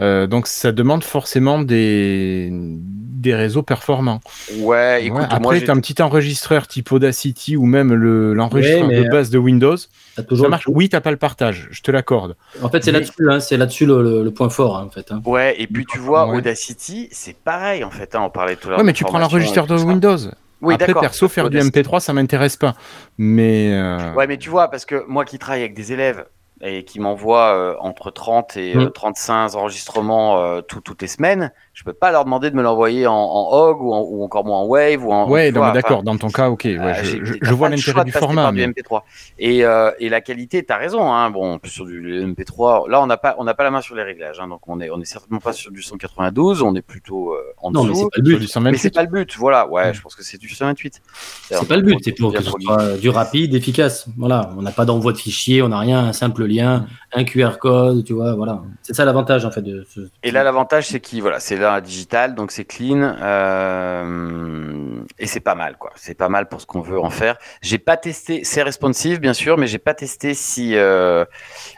[0.00, 4.20] Euh, donc ça demande forcément des, des réseaux performants.
[4.58, 8.88] Ouais, écoute, Ouais, après, tu as un petit enregistreur type Audacity ou même le- l'enregistreur
[8.88, 9.76] Ouais, mais- de base de Windows.
[9.76, 10.64] Ça marche.
[10.68, 12.36] Oui, tu pas le partage, je te l'accorde.
[12.62, 14.90] En fait, c'est Mais- là-dessus, hein, c'est là-dessus le, le- le point fort, hein, en
[14.90, 15.10] fait.
[15.12, 15.20] hein.
[15.26, 16.38] Ouais, et puis tu vois, Ouais.
[16.38, 18.14] Audacity, c'est pareil en fait.
[18.14, 18.78] hein, on parlait tout à l'heure.
[18.78, 19.74] Ouais, mais tu prends l'enregistreur de.
[19.74, 20.16] Windows.
[20.64, 21.02] Oui, Après, d'accord.
[21.02, 21.80] perso, faire du Audacity.
[21.80, 22.74] MP3, ça m'intéresse pas.
[23.18, 23.72] Mais.
[23.72, 26.26] euh, Ouais, mais tu vois, parce que moi qui travaille avec des élèves
[26.62, 28.92] et qui m'envoient euh, entre 30 et euh, Mm.
[28.92, 33.06] 35 enregistrements euh, tout- toutes les semaines, je peux pas leur demander de me l'envoyer
[33.06, 35.28] en, en HOG ou, en- ou encore moins en Wave ou en.
[35.28, 36.62] Ouais, tu mais d'accord, enfin, dans ton cas, ok.
[36.64, 38.42] ouais, euh, je, je- je pas vois l'intérêt du format.
[38.44, 39.02] par du mais- MP3.
[39.38, 41.12] Et, euh, et la qualité, t'as raison.
[41.12, 43.94] Hein, bon, sur du MP3, là, on n'a pas, on n'a pas la main sur
[43.96, 44.38] les réglages.
[44.40, 46.62] Hein, donc, on est, on est certainement pas sur du 192.
[46.62, 48.00] On est plutôt euh, en Non, mais dessous.
[48.00, 48.34] c'est pas le Sur but.
[48.36, 48.78] du Mais 128.
[48.78, 49.68] c'est pas le but, voilà.
[49.68, 49.94] Ouais, Mm.
[49.94, 51.02] je pense que c'est du 128.
[51.50, 54.06] C'est pas le but, c'est pour que ce soit du rapide, efficace.
[54.16, 57.58] Voilà, on n'a pas d'envoi de fichiers, on n'a rien, un simple lien, un QR
[57.60, 58.62] code, tu vois, voilà.
[58.82, 60.00] C'est ça l'avantage en fait de ce.
[60.22, 65.40] Et là, l'avantage, c'est qu'il, voilà, c'est là digital, donc c'est clean, euh, et c'est
[65.40, 65.92] pas mal, quoi.
[65.96, 67.36] C'est pas mal pour ce qu'on veut en faire.
[67.62, 71.24] J'ai pas testé, c'est responsive, bien sûr, mais j'ai pas testé si, euh,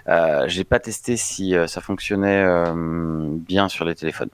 [0.08, 4.30] euh, j'ai pas testé si ça fonctionnait bien sur les téléphones.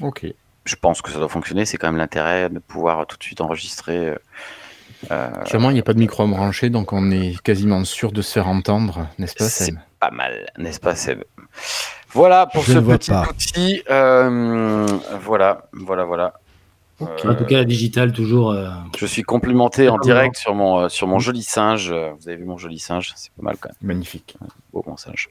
[0.00, 0.26] Ok.
[0.64, 1.66] Je pense que ça doit fonctionner.
[1.66, 4.14] C'est quand même l'intérêt de pouvoir tout de suite enregistrer.
[5.44, 8.32] Clairement, il n'y a pas de micro branché, donc on est quasiment sûr de se
[8.32, 11.24] faire entendre, n'est-ce pas, C'est Sam pas mal, n'est-ce pas, Seb?
[12.14, 13.26] Voilà pour Je ce ne petit pas.
[13.28, 13.82] outil.
[13.90, 14.86] euh,
[15.20, 16.34] voilà, voilà, voilà.
[17.00, 18.52] En Euh, tout cas, la digitale, toujours.
[18.52, 21.90] euh, Je suis complimenté en direct sur mon, euh, sur mon joli singe.
[21.90, 23.76] Vous avez vu mon joli singe C'est pas mal quand même.
[23.82, 24.36] Magnifique.
[24.72, 25.28] Beau mon singe.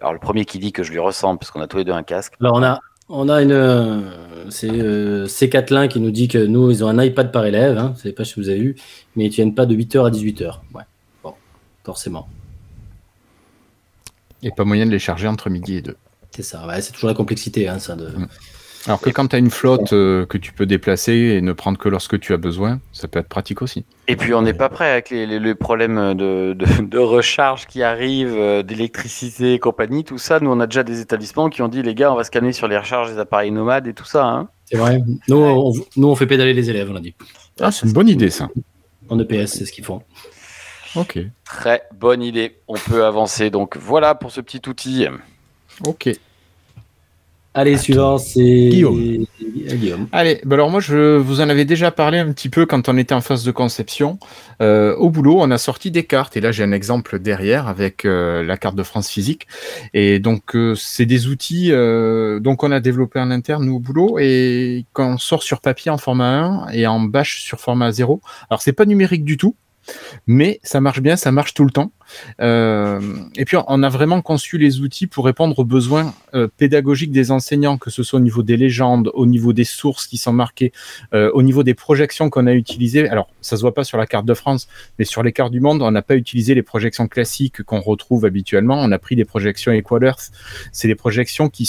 [0.00, 1.92] Alors le premier qui dit que je lui ressemble parce qu'on a tous les deux
[1.92, 2.34] un casque.
[2.40, 3.52] Alors, on a, on a une.
[3.52, 7.78] euh, C'est euh, C4 qui nous dit que nous, ils ont un iPad par élève.
[7.78, 8.76] Hein, je sais pas si vous avez vu,
[9.14, 10.58] mais ils ne tiennent pas de 8h à 18h.
[10.74, 10.82] Ouais,
[11.22, 11.34] bon,
[11.84, 12.26] forcément.
[14.42, 15.96] Et pas moyen de les charger entre midi et deux.
[16.34, 16.66] C'est ça.
[16.66, 17.94] Ouais, c'est toujours la complexité, hein, ça.
[17.94, 18.06] De...
[18.06, 18.26] Mm.
[18.86, 21.78] Alors que quand tu as une flotte euh, que tu peux déplacer et ne prendre
[21.78, 23.84] que lorsque tu as besoin, ça peut être pratique aussi.
[24.08, 27.66] Et puis on n'est pas prêt avec les, les- les problèmes de, de, de recharge
[27.68, 30.40] qui arrivent, euh, d'électricité et compagnie, tout ça.
[30.40, 32.52] Nous on a déjà des établissements qui ont dit les gars on va se calmer
[32.52, 34.24] sur les recharges des appareils nomades et tout ça.
[34.26, 34.48] hein.
[34.64, 35.00] C'est vrai.
[35.28, 37.14] Nous, on, nous, on fait pédaler les élèves, on a dit.
[37.60, 38.48] Ah, c'est une bonne idée, ça.
[39.10, 40.02] En EPS, c'est ce qu'ils font.
[40.96, 41.18] Ok.
[41.44, 42.58] Très bonne idée.
[42.68, 43.50] On peut avancer.
[43.50, 45.06] Donc voilà pour ce petit outil.
[45.84, 46.10] Ok.
[47.54, 49.26] Allez, suivant, c'est Guillaume.
[49.38, 50.08] Guillaume.
[50.10, 52.96] Allez, bah alors moi je vous en avais déjà parlé un petit peu quand on
[52.96, 54.18] était en phase de conception.
[54.62, 58.06] Euh, au boulot, on a sorti des cartes et là j'ai un exemple derrière avec
[58.06, 59.48] euh, la carte de France physique.
[59.92, 63.80] Et donc euh, c'est des outils euh, donc on a développé en interne nous au
[63.80, 68.22] boulot et qu'on sort sur papier en format 1 et en bash sur format 0.
[68.48, 69.56] Alors c'est pas numérique du tout.
[70.26, 71.92] Mais ça marche bien, ça marche tout le temps.
[72.40, 73.00] Euh,
[73.36, 77.30] et puis on a vraiment conçu les outils pour répondre aux besoins euh, pédagogiques des
[77.30, 80.72] enseignants, que ce soit au niveau des légendes, au niveau des sources qui sont marquées,
[81.14, 83.08] euh, au niveau des projections qu'on a utilisées.
[83.08, 84.68] Alors ça se voit pas sur la carte de France,
[84.98, 88.24] mais sur les cartes du monde, on n'a pas utilisé les projections classiques qu'on retrouve
[88.24, 88.76] habituellement.
[88.78, 90.30] On a pris des projections Equal Earth.
[90.72, 91.66] C'est des projections qui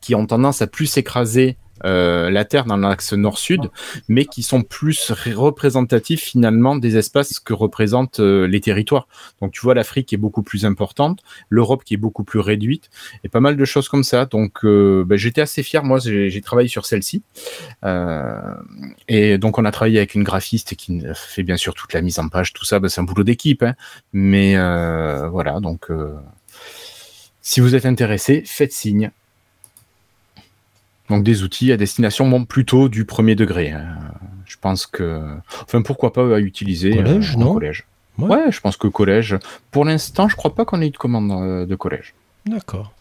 [0.00, 3.70] qui ont tendance à plus écraser euh, la Terre dans l'axe nord-sud,
[4.08, 9.08] mais qui sont plus ré- représentatifs finalement des espaces que représentent euh, les territoires.
[9.40, 12.90] Donc tu vois, l'Afrique est beaucoup plus importante, l'Europe qui est beaucoup plus réduite,
[13.24, 14.26] et pas mal de choses comme ça.
[14.26, 17.22] Donc euh, bah, j'étais assez fier, moi j'ai travaillé sur celle-ci.
[19.08, 22.18] Et donc on a travaillé avec une graphiste qui fait bien sûr toute la mise
[22.18, 23.62] en page, tout ça, bah, c'est un boulot d'équipe.
[23.62, 23.74] hein.
[24.12, 24.56] Mais
[25.28, 25.88] voilà, donc
[27.42, 29.10] si vous êtes intéressé, faites signe.
[31.10, 33.72] Donc des outils à destination bon, plutôt du premier degré.
[33.72, 33.98] hein.
[34.46, 35.20] Je pense que,
[35.62, 37.84] enfin pourquoi pas à utiliser Collège, euh, en non collège.
[38.18, 38.28] Ouais.
[38.30, 38.50] Ouais.
[38.52, 39.36] je pense que collège.
[39.70, 42.14] Pour l'instant, je crois pas qu'on ait eu de commande euh, de collège.
[42.46, 42.92] D'accord.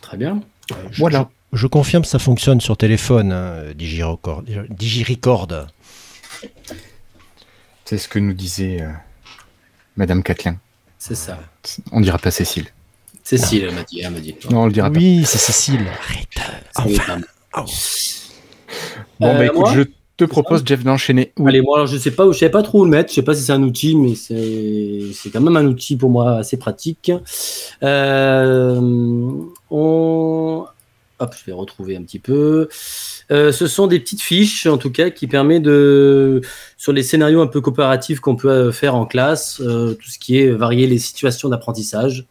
[0.00, 0.42] Très bien.
[0.90, 1.28] Je- Voilà.
[1.52, 4.42] Je, je confirme, ça fonctionne sur téléphone, hein, Digirecord.
[4.70, 5.48] Digirecord.
[7.84, 8.90] C'est ce que nous disait euh,
[9.96, 10.56] Madame Catelin.
[10.98, 11.38] C'est ça.
[11.90, 12.66] On dira pas Cécile.
[13.22, 14.00] Cécile, elle m'a dit.
[14.00, 14.34] Elle m'a dit.
[14.50, 15.86] Non, on le dira Oui, c'est Cécile.
[16.76, 17.24] Ça y est, pas mal.
[17.52, 17.64] pas.
[19.20, 19.82] Bon, Euh, bah écoute, je
[20.16, 21.32] te propose, Jeff, d'enchaîner.
[21.38, 21.48] Oui.
[21.50, 23.10] Allez, moi, alors, je sais pas, je savais pas trop où le mettre.
[23.10, 26.10] Je sais pas si c'est un outil, mais c'est c'est quand même un outil pour
[26.10, 27.12] moi assez pratique.
[27.82, 28.80] Euh,
[29.70, 30.64] on...
[31.18, 32.68] Hop, je vais retrouver un petit peu.
[33.30, 36.40] Euh, ce sont des petites fiches, en tout cas, qui permettent de,
[36.76, 40.18] sur les scénarios un peu coopératifs qu'on peut euh, faire en classe, euh, tout ce
[40.18, 42.26] qui est varier les situations d'apprentissage.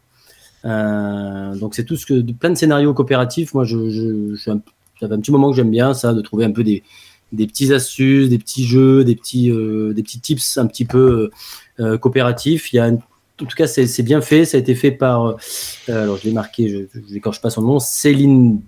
[0.66, 3.54] Euh, donc, c'est tout ce que, plein de scénarios coopératifs.
[3.54, 4.60] Moi, je, un
[5.20, 6.84] petit moment que j'aime bien ça, de trouver un peu des,
[7.32, 11.32] des petites astuces, des petits jeux, des petits, euh, des petits tips un petit peu
[11.80, 12.72] euh, coopératifs.
[12.74, 12.98] Il y a, en
[13.46, 14.46] tout cas, c'est bien fait.
[14.46, 15.36] Ça a été fait par,
[15.88, 18.62] alors je l'ai marqué, je n'écorche pas son nom, Céline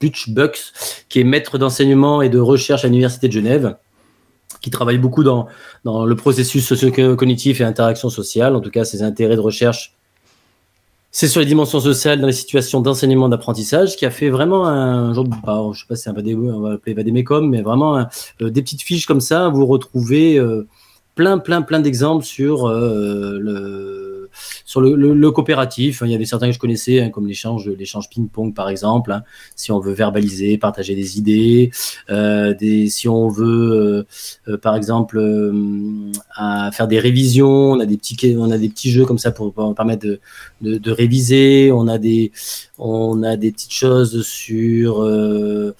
[0.00, 0.72] Butch-Bucks,
[1.10, 3.76] qui est maître d'enseignement et de recherche à l'Université de Genève,
[4.62, 5.46] qui travaille beaucoup dans,
[5.84, 8.56] dans le processus socio-cognitif et interaction sociale.
[8.56, 9.93] En tout cas, ses intérêts de recherche
[11.16, 15.14] c'est sur les dimensions sociales dans les situations d'enseignement d'apprentissage qui a fait vraiment un
[15.14, 18.62] genre bah, je sais pas si c'est un on va vadémécum, mais vraiment euh, des
[18.62, 20.66] petites fiches comme ça, vous retrouvez euh,
[21.14, 24.03] plein, plein, plein d'exemples sur euh, le
[24.64, 26.02] sur le, coopératif.
[26.04, 27.68] Il y avait certains que je connaissais, hein, comme l'échange
[28.10, 29.12] ping-pong par exemple.
[29.12, 29.22] hein,
[29.54, 31.70] si on veut verbaliser, partager des idées,
[32.10, 32.54] euh,
[32.88, 34.06] si on veut
[34.48, 35.20] euh, euh, par exemple
[36.72, 39.52] faire des révisions, on a des petits on a des petits jeux comme ça pour,
[39.74, 40.06] permettre
[40.62, 41.70] de réviser.
[41.72, 42.32] On a des
[42.78, 45.74] on a des petites choses sur euh,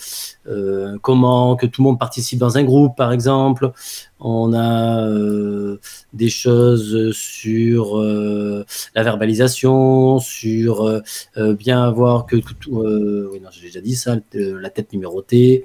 [0.46, 3.72] euh, comment que tout le monde participe dans un groupe, par exemple.
[4.20, 5.80] On a euh,
[6.12, 11.02] des choses sur la verbalisation, sur
[11.36, 12.78] bien avoir que tout.
[12.78, 15.64] oui, non, j'ai déjà dit ça, la tête numérotée.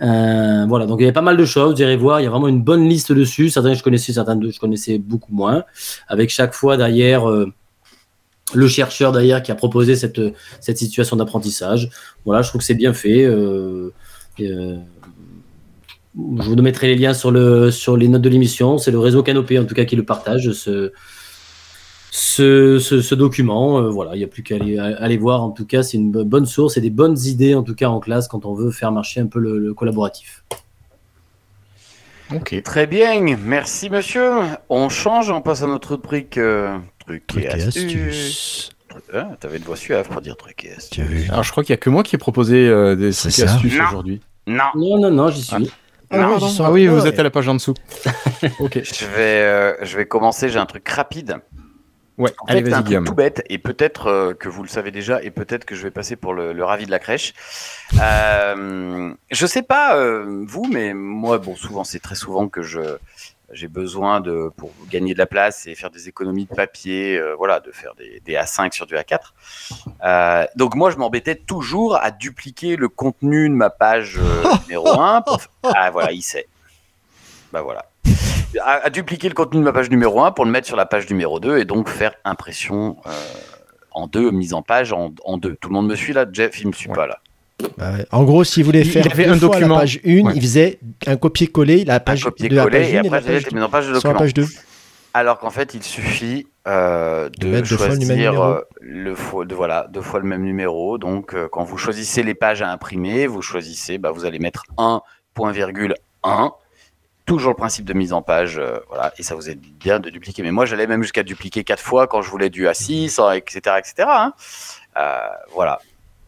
[0.00, 2.30] Voilà, donc il y avait pas mal de choses, vous irez voir, il y a
[2.30, 3.50] vraiment une bonne liste dessus.
[3.50, 5.64] Certains je connaissais, certains je connaissais beaucoup moins.
[6.08, 7.26] Avec chaque fois derrière
[8.54, 10.20] le chercheur derrière qui a proposé cette,
[10.60, 11.90] cette situation d'apprentissage.
[12.24, 13.24] Voilà, je trouve que c'est bien fait.
[13.24, 13.92] euh,
[14.40, 14.76] euh,
[16.14, 18.78] je vous mettrai les liens sur, le, sur les notes de l'émission.
[18.78, 20.92] C'est le réseau Canopé, en tout cas, qui le partage, ce,
[22.10, 23.78] ce, ce, ce document.
[23.78, 25.42] Euh, voilà, il n'y a plus qu'à aller, voir.
[25.42, 27.88] En tout cas, c'est une bo- bonne source et des bonnes idées, en tout cas,
[27.88, 30.44] en classe, quand on veut faire marcher un peu le, le collaboratif.
[32.34, 32.62] Ok.
[32.62, 34.30] Très bien, merci monsieur.
[34.68, 38.70] On change, on passe à notre rubrique euh, truc, et astuces.
[39.14, 40.90] Ah, T'avais une voix suave pour dire truc et astuces.
[40.90, 42.96] Tu as vu Alors, je crois qu'il y a que moi qui ai proposé euh,
[42.96, 44.20] des trucs et astuces aujourd'hui.
[44.46, 45.54] Non, Non, non, non, j'y suis.
[45.56, 45.68] Non,
[46.10, 46.38] pardon.
[46.40, 46.64] pardon.
[46.64, 47.08] Ah oui, vous Ouais.
[47.08, 47.74] êtes à la page en dessous.
[48.58, 48.80] ok.
[48.82, 51.36] je vais, euh, je vais commencer, j'ai un truc rapide.
[52.18, 53.04] Ouais, En allez, fait, un vas-y, truc Guillaume.
[53.06, 55.90] tout bête, et peut-être euh, que vous le savez déjà, et peut-être que je vais
[55.92, 57.32] passer pour le, le ravi de la crèche.
[57.98, 62.80] Euh, je sais pas euh, vous, mais moi, bon, souvent, c'est très souvent que je
[63.52, 67.34] j'ai besoin de pour gagner de la place et faire des économies de papier, euh,
[67.36, 69.18] voilà, de faire des, des A5 sur du A4.
[70.04, 74.88] Euh, donc moi, je m'embêtais toujours à dupliquer le contenu de ma page euh, numéro
[74.88, 75.22] 1.
[75.22, 75.38] Pour...
[75.64, 76.46] Ah voilà, il sait.
[77.52, 77.86] Bah voilà
[78.62, 80.84] à, à dupliquer le contenu de ma page numéro 1 pour le mettre sur la
[80.86, 82.96] page numéro 2 et donc faire impression
[83.92, 85.54] en deux, mise en page en, en deux.
[85.56, 86.96] Tout le monde me suit là Jeff, il me suit Ouais.
[86.96, 87.20] pas là.
[87.78, 87.92] Bah.
[88.12, 89.74] En gros, s'il voulait Il- faire il avait deux un fois document.
[89.76, 90.32] la page 1, Ouais.
[90.34, 93.10] il faisait un copier-coller la Un page de la page et 1 et après
[93.52, 94.46] la page de sur la page 2.
[95.12, 98.44] Alors qu'en fait, il suffit euh, de, mettre deux fois le même choisir numéro.
[98.44, 100.98] euh, le fois, de, voilà, deux fois le même numéro.
[100.98, 104.64] Donc, euh, quand vous choisissez les pages à imprimer, vous choisissez, bah, vous allez mettre
[104.76, 106.52] 1.1.
[107.26, 110.10] Toujours le principe de mise en page, euh, voilà, et ça vous aide bien de
[110.10, 110.42] dupliquer.
[110.42, 113.76] Mais moi, j'allais même jusqu'à dupliquer quatre fois quand je voulais du A6, hein, etc.,
[113.78, 113.94] etc.
[114.08, 114.32] hein.
[114.96, 115.18] Euh,
[115.54, 115.78] voilà,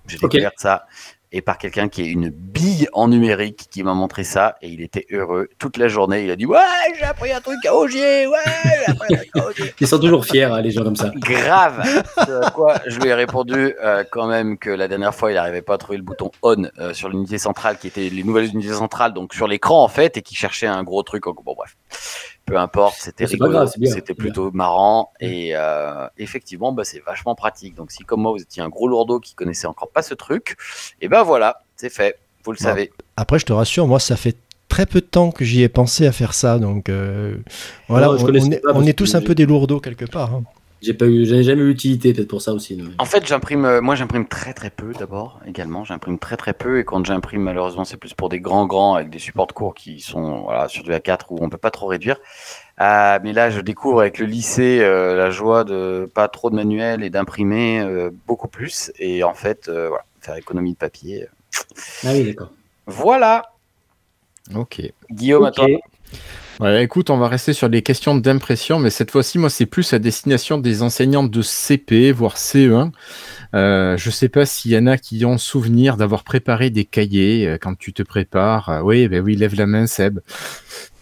[0.07, 0.87] j'ai découvert ça
[1.33, 4.83] et par quelqu'un qui est une bille en numérique qui m'a montré ça et il
[4.83, 6.25] était heureux toute la journée.
[6.25, 6.59] Il a dit ouais
[6.99, 8.39] j'ai appris un truc à Ogier, ouais
[8.87, 9.73] j'ai appris un truc à.
[9.81, 11.11] Ils sont toujours fiers, hein, les gens comme ça.
[11.17, 11.83] Grave.
[12.55, 15.75] Quoi je lui ai répondu euh, quand même que la dernière fois il n'arrivait pas
[15.75, 19.15] à trouver le bouton on euh, sur l'unité centrale qui était les nouvelles unités centrales
[19.15, 21.25] donc sur l'écran en fait et qui cherchait un gros truc.
[21.25, 21.77] Bon bref,
[22.47, 27.75] peu importe, c'était rigolo, c'était plutôt marrant et euh, effectivement bah, c'est vachement pratique.
[27.75, 30.57] Donc si comme moi vous étiez un gros lourdeau qui connaissait encore pas ce truc,
[31.01, 32.19] et ben voilà c'est fait.
[32.45, 32.65] Vous le Bon.
[32.65, 32.93] savez.
[33.17, 34.37] Après, je te rassure, moi, ça fait
[34.69, 36.59] très peu de temps que j'y ai pensé à faire ça.
[36.59, 37.37] Donc, euh,
[37.89, 40.35] voilà, Non, on, est, on tous un peu des lourdeaux quelque part.
[40.35, 40.43] hein.
[40.83, 42.77] J'ai pas eu, j'avais jamais eu l'utilité, peut-être pour ça aussi.
[42.77, 45.85] non, En fait, j'imprime, euh, moi j'imprime très très peu d'abord, également.
[45.85, 49.09] J'imprime très très peu et quand j'imprime, malheureusement, c'est plus pour des grands grands avec
[49.09, 51.87] des supports de cours qui sont voilà, sur du A4 où on peut pas trop
[51.87, 52.17] réduire.
[52.81, 56.57] Euh, mais là, je découvre avec le lycée euh, la joie de pas trop de
[56.57, 58.91] manuels et d'imprimer euh, beaucoup plus.
[58.99, 61.29] Et en fait, euh, voilà, faire économie de papier.
[62.05, 62.51] Ah oui, d'accord.
[62.87, 63.53] Voilà,
[64.55, 64.83] Ok.
[65.11, 65.61] Guillaume, à Ok.
[66.61, 69.93] Ouais, écoute, on va rester sur les questions d'impression, mais cette fois-ci, moi, c'est plus
[69.93, 72.91] à destination des enseignants de CP, voire CE1.
[73.55, 77.47] Euh, je sais pas s'il y en a qui ont souvenir d'avoir préparé des cahiers
[77.49, 78.69] euh, quand tu te prépares.
[78.69, 80.21] Euh, oui, ben oui, lève la main, Seb.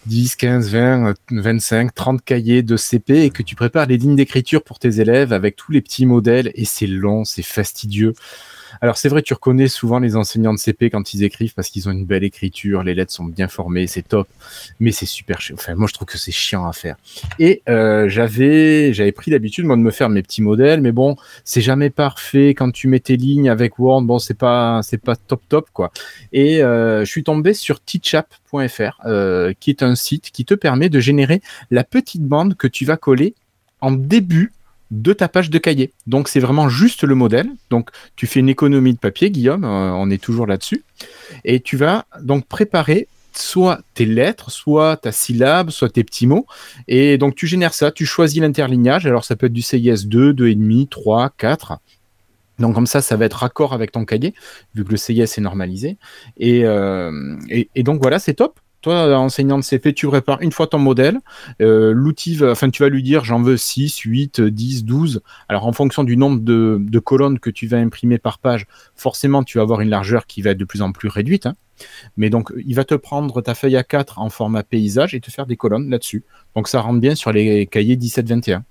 [0.07, 4.63] 10, 15, 20, 25, 30 cahiers de CP et que tu prépares les lignes d'écriture
[4.63, 8.13] pour tes élèves avec tous les petits modèles et c'est long, c'est fastidieux.
[8.79, 11.89] Alors c'est vrai, tu reconnais souvent les enseignants de CP quand ils écrivent parce qu'ils
[11.89, 14.27] ont une belle écriture, les lettres sont bien formées, c'est top,
[14.79, 15.55] mais c'est super chiant.
[15.55, 16.95] Enfin, moi je trouve que c'est chiant à faire.
[17.39, 21.15] Et euh, j'avais j'avais pris l'habitude moi de me faire mes petits modèles, mais bon,
[21.43, 22.49] c'est jamais parfait.
[22.49, 25.91] Quand tu mets tes lignes avec Word, bon c'est pas c'est pas top top quoi.
[26.31, 30.89] Et euh, je suis tombé sur teachup.fr, euh, qui est un site qui te permet
[30.89, 33.35] de générer la petite bande que tu vas coller
[33.81, 34.51] en début
[34.91, 35.93] de ta page de cahier.
[36.05, 37.49] Donc c'est vraiment juste le modèle.
[37.69, 40.83] Donc tu fais une économie de papier, Guillaume, euh, on est toujours là-dessus.
[41.45, 46.45] Et tu vas donc préparer soit tes lettres, soit ta syllabe, soit tes petits mots.
[46.89, 49.07] Et donc tu génères ça, tu choisis l'interlignage.
[49.07, 51.79] Alors ça peut être du CIS 2, 2,5, 3, 4.
[52.59, 54.35] Donc comme ça, ça va être raccord avec ton cahier,
[54.75, 55.97] vu que le CIS est normalisé.
[56.41, 58.59] Euh, et donc voilà, c'est top.
[58.81, 61.19] Toi, enseignant de CP, tu prépares une fois ton modèle.
[61.61, 65.21] Euh, L'outil, enfin, tu vas lui dire j'en veux 6, 8, 10, 12.
[65.49, 68.65] Alors, en fonction du nombre de, de colonnes que tu vas imprimer par page,
[68.95, 71.45] forcément, tu vas avoir une largeur qui va être de plus en plus réduite.
[71.45, 71.55] hein.
[72.17, 75.45] Mais donc, il va te prendre ta feuille A4 en format paysage et te faire
[75.45, 76.23] des colonnes là-dessus.
[76.55, 78.61] Donc, ça rentre bien sur les cahiers 17-21.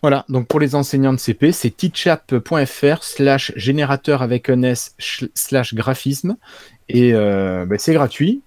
[0.00, 4.96] Voilà, donc pour les enseignants de CP, c'est teachup.fr slash générateur avec un S
[5.34, 6.36] slash graphisme.
[6.92, 8.42] Et euh, ben, c'est gratuit.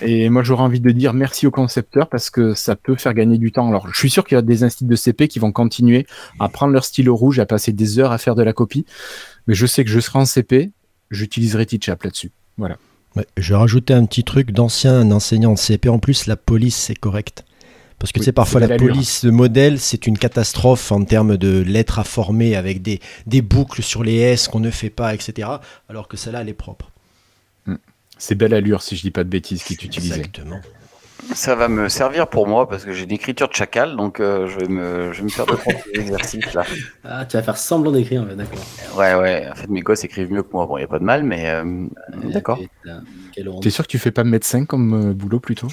[0.00, 3.36] Et moi, j'aurais envie de dire merci aux concepteurs parce que ça peut faire gagner
[3.36, 3.68] du temps.
[3.68, 6.06] Alors, je suis sûr qu'il y a des instituts de CP qui vont continuer
[6.40, 8.86] à prendre leur stylo rouge, à passer des heures à faire de la copie.
[9.46, 10.70] Mais je sais que je serai en CP,
[11.10, 12.30] j'utiliserai Teachup là-dessus.
[12.56, 12.78] Voilà.
[13.16, 15.90] Ouais, je vais rajouter un petit truc d'ancien enseignant de CP.
[15.90, 17.44] En plus, la police, c'est correct.
[17.98, 21.36] Parce que Oui, tu sais, parfois, la police de modèle, c'est une catastrophe en termes
[21.36, 25.14] de lettres à former avec des, des boucles sur les S qu'on ne fait pas,
[25.14, 25.48] etc.
[25.88, 26.91] Alors que celle-là, elle est propre.
[28.18, 30.14] C'est belle allure, si je dis pas de bêtises, qui est utilisée.
[30.16, 30.60] Exactement.
[31.34, 34.48] Ça va me servir pour moi parce que j'ai une écriture de chacal, donc euh,
[34.48, 36.64] je, vais me, je vais me faire trois petits exercices là.
[37.04, 38.58] Ah, tu vas faire semblant d'écrire, d'accord.
[38.96, 40.66] Ouais, ouais, en fait mes gosses écrivent mieux que moi.
[40.66, 41.86] Bon, il a pas de mal, mais euh,
[42.24, 42.58] d'accord.
[43.32, 43.62] Quelle honte.
[43.62, 45.68] T'es sûr que tu fais pas médecin comme euh, boulot plutôt?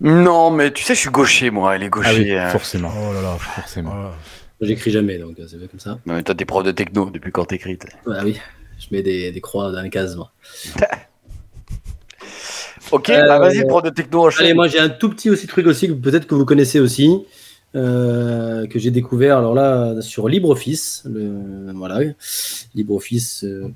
[0.00, 2.38] Non, mais tu sais, je suis gaucher moi, elle est Ah oui, gaucher.
[2.38, 2.48] euh.
[2.50, 2.92] forcément.
[2.96, 3.36] Oh là là.
[3.38, 4.10] Forcément.
[4.60, 5.98] J'écris jamais, donc c'est fait comme ça.
[6.06, 8.38] Non, mais toi, t'es prof de techno depuis quand t'écris Ah oui,
[8.78, 10.32] je mets des, des croix dans les cases, moi.
[12.90, 14.28] Ok, Euh, bah vas-y, prof de techno.
[14.38, 17.22] Allez, moi j'ai un tout petit aussi truc aussi que peut-être que vous connaissez aussi,
[17.76, 22.00] euh, que j'ai découvert alors là sur LibreOffice, le, voilà,
[22.74, 23.68] LibreOffice, euh,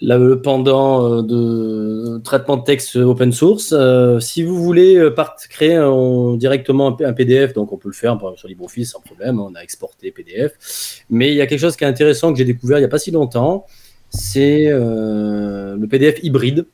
[0.00, 3.72] là, le pendant euh, de traitement de texte open source.
[3.72, 7.94] Euh, si vous voulez euh, part- créer un- directement un, PDF, donc on peut le
[7.94, 11.04] faire par exemple, sur LibreOffice sans problème, on a exporté PDF.
[11.10, 12.88] Mais il y a quelque chose qui est intéressant que j'ai découvert il n'y a
[12.88, 13.66] pas si longtemps,
[14.12, 16.66] c'est euh, le PDF hybride.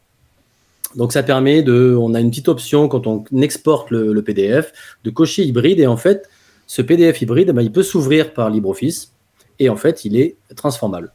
[0.96, 4.72] Donc ça permet de, on a une petite option quand on exporte le, le PDF
[5.04, 6.28] de cocher hybride et en fait
[6.66, 9.12] ce PDF hybride, ben, il peut s'ouvrir par LibreOffice
[9.58, 11.12] et en fait il est transformable.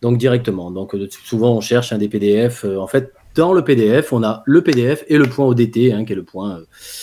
[0.00, 0.70] Donc directement.
[0.70, 2.64] Donc euh, souvent on cherche un des PDF.
[2.64, 6.04] euh, en fait dans le PDF on a le PDF et le point ODT hein,
[6.04, 6.60] qui est le point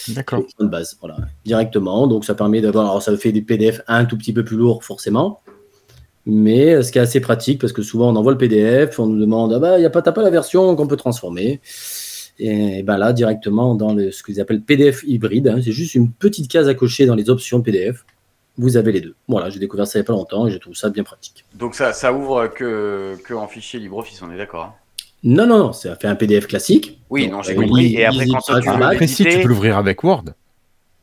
[0.09, 0.39] D'accord.
[0.39, 2.07] le point de base, voilà, directement.
[2.07, 4.83] Donc ça permet d'avoir, alors ça fait des PDF un tout petit peu plus lourds
[4.83, 5.41] forcément,
[6.25, 9.07] mais euh, ce qui est assez pratique parce que souvent on envoie le PDF, on
[9.07, 11.59] nous demande ah bah y a pas t'as pas la version qu'on peut transformer.
[12.41, 16.11] Et, ben là directement dans le- ce qu'ils appellent PDF hybride, hein, c'est juste une
[16.11, 18.05] petite case à cocher dans les options PDF.
[18.57, 19.15] Vous avez les deux.
[19.27, 21.45] Voilà, j'ai découvert ça il y a pas longtemps et je trouve ça bien pratique.
[21.55, 24.63] Donc ça, ça ouvre que, que en fichier LibreOffice, on est d'accord.
[24.65, 24.73] hein?
[25.23, 26.99] Non, non, non, ça fait un PDF classique.
[27.09, 27.93] Oui, Donc, non, j'ai euh, compris.
[27.95, 28.69] Et après, quand toi, tu.
[28.69, 30.25] Après, si, tu peux l'ouvrir avec Word.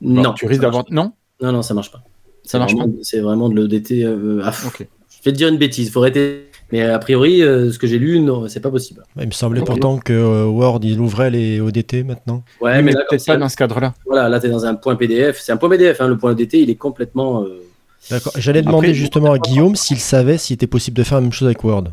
[0.00, 0.84] Non, Tu risques ça d'avoir.
[0.90, 1.12] Non?
[1.40, 2.02] Non, non, ça marche pas.
[2.44, 4.68] Ça marche vraiment- C'est vraiment de l'EDT euh, à fond.
[4.68, 4.86] Ok.
[5.26, 6.44] Je vais te dire une bêtise, faut arrêter.
[6.70, 9.02] Mais a priori, euh, ce que j'ai lu, non, c'est pas possible.
[9.20, 12.44] Il me semblait pourtant que euh, Word, il ouvrait les ODT maintenant.
[12.60, 13.92] Ouais, mais peut-être ça, pas dans ce cadre-là.
[14.06, 15.40] voilà, là, tu es dans un point PDF.
[15.40, 17.42] C'est un point PDF, hein, le point EDT, il est complètement.
[17.42, 17.60] euh,
[18.08, 18.32] D'accord.
[18.36, 21.46] J'allais demander justement à Guillaume s'il savait s'il était possible de faire la même chose
[21.46, 21.86] avec Word.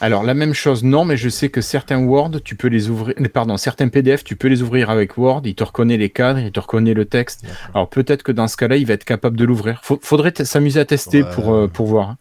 [0.00, 3.14] Alors, la même chose, non, mais je sais que certains Word, tu peux les ouvrir.
[3.20, 5.42] euh, Pardon, certains PDF, tu peux les ouvrir avec Word.
[5.44, 7.44] Il te reconnaît les cadres, il te reconnaît le texte.
[7.74, 9.82] Alors, peut-être que dans ce cas-là, il va être capable de l'ouvrir.
[10.00, 11.28] Faudrait s'amuser à tester Ouais.
[11.34, 12.16] pour, euh, pour voir.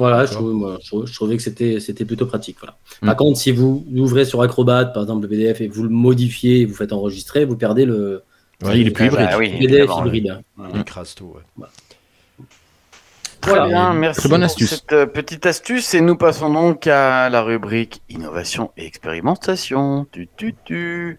[0.00, 2.56] Voilà, je, moi, trouvais- je trouvais que c'était c'était plutôt pratique.
[2.60, 2.76] Voilà.
[3.02, 3.06] Mm.
[3.06, 6.60] Par contre, si vous ouvrez sur Acrobat, par exemple, le PDF, et vous le modifiez,
[6.60, 8.22] et vous faites enregistrer, vous perdez le
[8.62, 9.26] Ouais, il est plus Ah, hybride.
[9.30, 10.38] bah oui, PDF hybride.
[10.74, 11.32] Il écrase tout.
[11.58, 11.66] ouais.
[13.40, 13.68] Très Voilà.
[13.68, 14.68] bien, merci Très bonne pour astuce.
[14.70, 15.94] cette euh, petite astuce.
[15.94, 20.06] Et nous passons donc à la rubrique innovation et expérimentation.
[20.12, 21.18] Tu, tu, tu.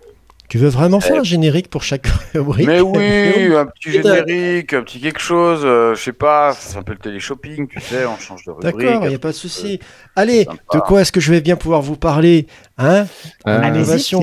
[0.52, 4.84] Tu veux vraiment faire un générique pour chaque rubrique Mais oui, un petit générique, un
[4.84, 8.52] petit quelque chose, euh, je sais pas, ça s'appelle télé-shopping, tu sais, on change de
[8.52, 8.76] rubrique.
[8.76, 9.80] D'accord, il n'y a pas de souci.
[10.14, 10.58] Allez, sympa.
[10.74, 12.48] de quoi est-ce que je vais bien pouvoir vous parler
[12.78, 13.06] hein?
[13.48, 14.22] Euh, Innovation.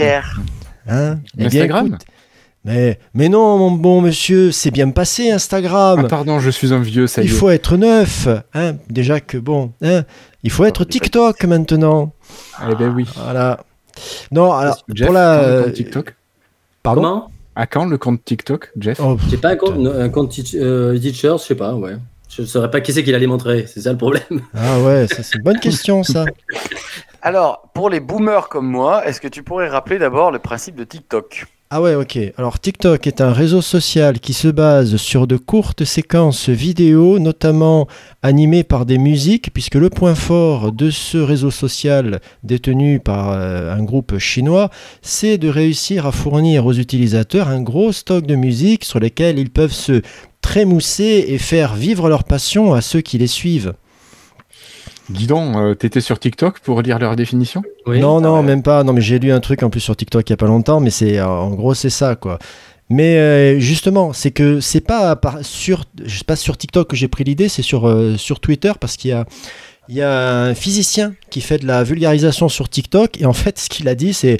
[0.87, 1.19] hein?
[1.39, 1.87] Eh bien, Instagram?
[1.87, 2.05] écoute,
[2.67, 6.03] mais, mais non, mon bon monsieur, c'est bien passé Instagram.
[6.05, 7.35] Ah, pardon, je suis un vieux, ça y il est.
[7.35, 8.29] faut être neuf.
[8.53, 8.75] Hein?
[8.91, 10.05] Déjà que bon, hein?
[10.43, 12.13] Il faut être TikTok maintenant.
[12.71, 13.07] Eh ben oui.
[13.17, 13.61] Voilà.
[14.31, 15.41] Non, alors, Jeff, pour la.
[15.41, 16.18] le euh, TikTok?
[16.83, 20.35] Pardon Comment À quand le compte TikTok, Jeff Oh, J'ai pas un compte, un compte
[20.55, 21.97] euh, teacher, je sais pas, ouais.
[22.29, 24.23] Je ne saurais pas qui c'est qui allait montrer, c'est ça le problème.
[24.55, 26.25] Ah ouais, ça, c'est une bonne question, ça.
[27.23, 30.85] Alors, pour les boomers comme moi, est-ce que tu pourrais rappeler d'abord le principe de
[30.85, 31.47] TikTok?
[31.71, 32.19] Ah ouais, ok.
[32.39, 37.87] Alors TikTok est un réseau social qui se base sur de courtes séquences vidéo, notamment
[38.23, 43.71] animées par des musiques, puisque le point fort de ce réseau social détenu par euh,
[43.71, 44.71] un groupe chinois,
[45.03, 49.51] c'est de réussir à fournir aux utilisateurs un gros stock de musique sur lesquels ils
[49.51, 50.01] peuvent se
[50.41, 53.75] trémousser et faire vivre leur passion à ceux qui les suivent.
[55.09, 57.63] Dis donc, euh, t'étais sur TikTok pour lire leur définition?
[57.87, 58.01] Oui.
[58.01, 58.85] Non, non, même pas.
[58.85, 60.81] Non, mais j'ai lu un truc en plus sur TikTok il y a pas longtemps,
[60.81, 62.39] mais c'est euh, en gros c'est ça quoi.
[62.91, 67.09] Mais euh, justement, c'est que c'est pas par, sur, c'est pas sur TikTok que j'ai
[67.09, 69.27] pris l'idée, c'est sur euh, sur Twitter parce qu'il y a
[69.91, 73.59] il y a un physicien qui fait de la vulgarisation sur TikTok et en fait
[73.59, 74.39] ce qu'il a dit c'est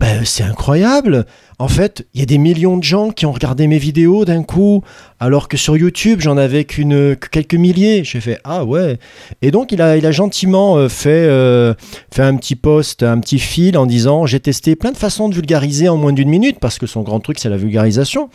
[0.00, 1.26] ben, c'est incroyable.
[1.58, 4.42] En fait, il y a des millions de gens qui ont regardé mes vidéos d'un
[4.42, 4.82] coup,
[5.20, 8.02] alors que sur YouTube, j'en avais que quelques milliers.
[8.02, 8.98] J'ai fait ah ouais.
[9.42, 11.74] Et donc il a, gentiment euh, fait, euh,
[12.10, 15.34] fait un petit post, un petit fil en disant j'ai testé plein de façons de
[15.34, 18.30] vulgariser en moins d'une minute parce que son grand truc c'est la vulgarisation.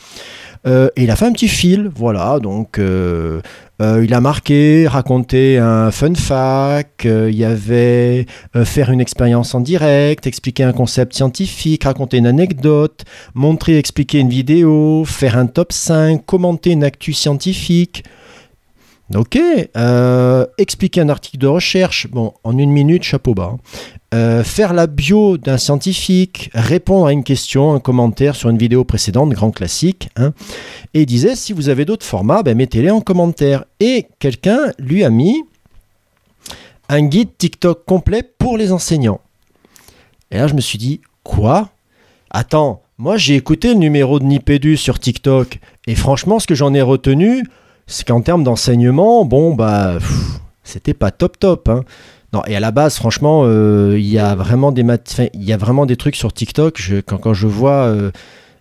[0.68, 2.38] Euh, et il a fait un petit fil, voilà.
[2.40, 2.80] Donc
[3.82, 7.06] euh, il a marqué, raconté un fun fact.
[7.06, 12.18] euh, il y avait euh, faire une expérience en direct, expliquer un concept scientifique, raconter
[12.18, 13.04] une anecdote,
[13.34, 18.04] montrer, expliquer une vidéo, faire un top 5, commenter une actu scientifique.
[19.14, 19.38] Ok,
[19.78, 23.54] euh, expliquer un article de recherche, bon, en une minute, chapeau bas.
[23.54, 23.58] hein.
[24.16, 28.84] Euh, faire la bio d'un scientifique, répondre à une question, un commentaire sur une vidéo
[28.84, 30.10] précédente, grand classique.
[30.16, 30.34] hein.
[30.96, 33.66] Et disait, si vous avez d'autres formats, ben, mettez-les en commentaire.
[33.80, 35.44] Et quelqu'un lui a mis
[36.90, 39.22] un guide TikTok complet pour les enseignants.
[40.32, 41.70] Et là, je me suis dit, quoi?
[42.32, 46.74] Attends, moi j'ai écouté le numéro de Nipédu sur TikTok, et franchement, ce que j'en
[46.74, 47.44] ai retenu,
[47.88, 49.98] c'est qu'en termes d'enseignement, bon, bah,
[50.64, 51.70] c'était pas top top.
[51.70, 51.84] hein.
[52.34, 54.86] Non, et à la base, franchement, euh, il y a vraiment des
[55.36, 56.82] y a vraiment des trucs sur TikTok.
[57.06, 58.12] Quand, quand je vois euh,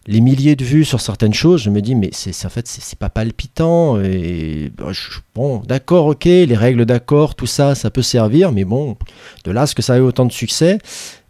[0.07, 2.99] les milliers de vues sur certaines choses, je me dis mais c'est en fait c'est
[2.99, 3.97] pas palpitant.
[3.97, 4.93] Bah,
[5.35, 8.97] bon, d'accord, ok, les règles d'accord, tout ça, ça peut servir, mais bon,
[9.45, 10.79] de là ce que ça ait autant de succès,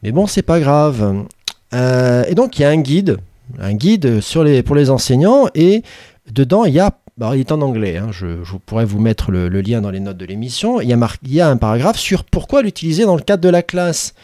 [0.02, 1.24] mais bon, c'est pas grave.
[1.72, 3.18] Euh, et donc il y a un guide,
[3.58, 4.20] un guide
[4.64, 5.82] pour les enseignants et
[6.30, 8.26] dedans il y a bah, il est en anglais, hein, je,
[8.66, 10.80] pourrais vous mettre le, lien dans les notes de l'émission.
[10.80, 13.42] Il, y a mar- il y a un paragraphe sur pourquoi l'utiliser dans le cadre
[13.42, 14.14] de la classe.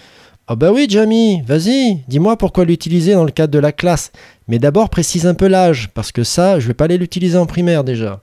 [0.49, 4.11] Ah bah oui, Jamie, vas-y, dis-moi pourquoi l'utiliser dans le cadre de la classe.
[4.49, 7.47] Mais d'abord, précise un peu l'âge, parce que ça, je vais pas aller l'utiliser en
[7.47, 8.20] primaire déjà.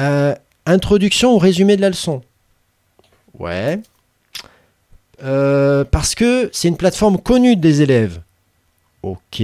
[0.00, 0.34] Euh,
[0.66, 2.22] introduction au résumé de la leçon.
[3.38, 3.78] Ouais.
[5.22, 8.20] Euh, parce que c'est une plateforme connue des élèves.
[9.04, 9.40] Ok.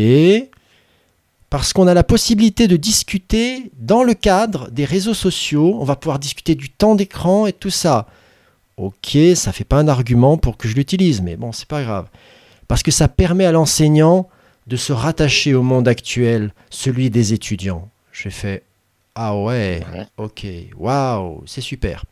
[1.54, 5.78] Parce qu'on a la possibilité de discuter dans le cadre des réseaux sociaux.
[5.80, 8.08] On va pouvoir discuter du temps d'écran et tout ça.
[8.76, 12.08] Ok, ça fait pas un argument pour que je l'utilise, mais bon, c'est pas grave.
[12.66, 14.28] Parce que ça permet à l'enseignant
[14.66, 17.88] de se rattacher au monde actuel, celui des étudiants.
[18.10, 18.64] J'ai fait
[19.14, 19.80] Ah ouais,
[20.16, 20.44] ok,
[20.76, 22.04] waouh, c'est super.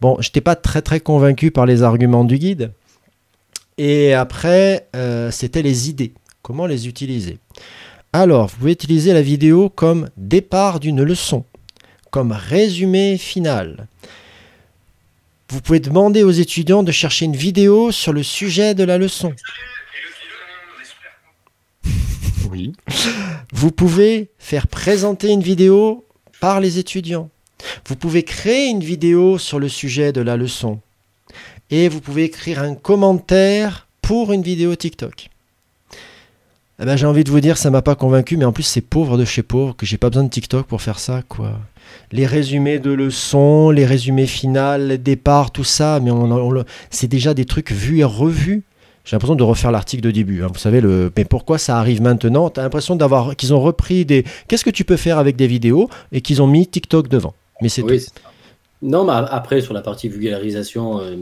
[0.00, 2.72] Bon, j'étais pas très très convaincu par les arguments du guide.
[3.76, 6.14] Et après, euh, c'était les idées.
[6.40, 7.38] Comment les utiliser?
[8.14, 11.46] Alors, vous pouvez utiliser la vidéo comme départ d'une leçon,
[12.10, 13.86] comme résumé final.
[15.48, 19.32] Vous pouvez demander aux étudiants de chercher une vidéo sur le sujet de la leçon.
[22.50, 22.74] Oui.
[23.52, 26.04] Vous pouvez faire présenter une vidéo
[26.40, 27.30] par les étudiants.
[27.86, 30.80] Vous pouvez créer une vidéo sur le sujet de la leçon.
[31.70, 35.30] Et vous pouvez écrire un commentaire pour une vidéo TikTok.
[36.82, 38.80] Eh ben, j'ai envie de vous dire, ça m'a pas convaincu, mais en plus c'est
[38.80, 41.52] pauvre de chez pauvre que j'ai pas besoin de TikTok pour faire ça, quoi.
[42.10, 46.64] Les résumés de leçons, les résumés finales, les départs, tout ça, mais on, on le-
[46.90, 48.64] c'est déjà des trucs vus et revus.
[49.04, 50.42] J'ai l'impression de refaire l'article de début.
[50.42, 50.48] hein.
[50.52, 51.12] Vous savez, le...
[51.16, 52.50] mais pourquoi ça arrive maintenant?
[52.50, 54.24] T'as l'impression d'avoir qu'ils ont repris des.
[54.48, 57.34] Qu'est-ce que tu peux faire avec des vidéos et qu'ils ont mis TikTok devant?
[57.60, 58.10] Mais c'est Oui, tout.
[58.82, 61.14] Non, mais après, sur la partie vulgarisation, euh,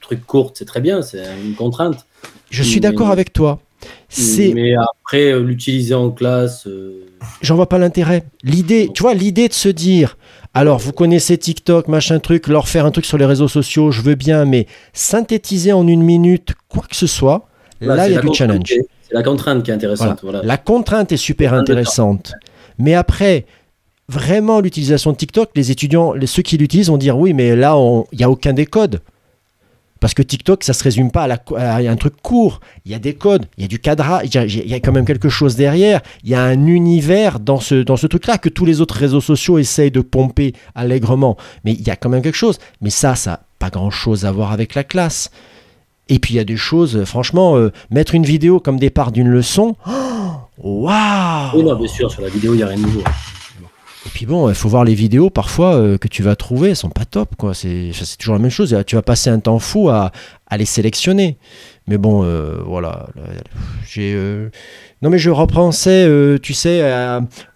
[0.00, 2.06] truc court, c'est très bien, c'est une contrainte.
[2.50, 3.60] Je suis d'accord avec toi.
[4.08, 6.66] C'est, Mais après, euh, l'utiliser en classe.
[6.66, 7.06] euh,
[7.40, 8.24] j'en vois pas l'intérêt.
[8.42, 10.16] L'idée, tu vois, l'idée de se dire,
[10.54, 14.02] alors vous connaissez TikTok, machin truc, leur faire un truc sur les réseaux sociaux, je
[14.02, 17.48] veux bien, mais synthétiser en une minute quoi que ce soit,
[17.80, 18.66] là il y a du challenge.
[18.66, 20.20] C'est la contrainte qui est intéressante.
[20.22, 20.42] Voilà.
[20.42, 22.32] La contrainte est super intéressante.
[22.78, 23.46] Mais après,
[24.08, 27.76] vraiment, l'utilisation de TikTok, les étudiants, ceux qui l'utilisent vont dire oui, mais là,
[28.12, 29.00] il n'y a aucun des codes.
[30.02, 32.58] Parce que TikTok, ça se résume pas à, la un truc court.
[32.84, 35.04] Il y a des codes, il y a du cadrage, il y a, quand même
[35.04, 36.00] quelque chose derrière.
[36.24, 39.20] Il y a un univers dans ce, dans ce truc-là que tous les autres réseaux
[39.20, 41.36] sociaux essayent de pomper allègrement.
[41.64, 42.58] Mais il y a quand même quelque chose.
[42.80, 45.30] Mais ça, ça n'a pas grand-chose à voir avec la classe.
[46.08, 49.28] Et puis il y a des choses, franchement, euh, mettre une vidéo comme départ d'une
[49.28, 49.76] leçon,
[50.58, 53.04] waouh Oui, non, bien sûr, sur la vidéo, il n'y a rien de nouveau.
[54.14, 56.90] Puis bon, il faut voir les vidéos parfois euh, que tu vas trouver, elles sont
[56.90, 57.54] pas top, quoi.
[57.54, 58.76] C'est toujours la même chose.
[58.86, 60.12] Tu vas passer un temps fou à,
[60.56, 61.38] les sélectionner.
[61.86, 63.06] Mais bon, euh, voilà.
[63.16, 63.22] Là,
[63.90, 64.12] J'ai.
[64.14, 64.50] euh,
[65.00, 66.82] Non, mais je repensais, euh, tu sais,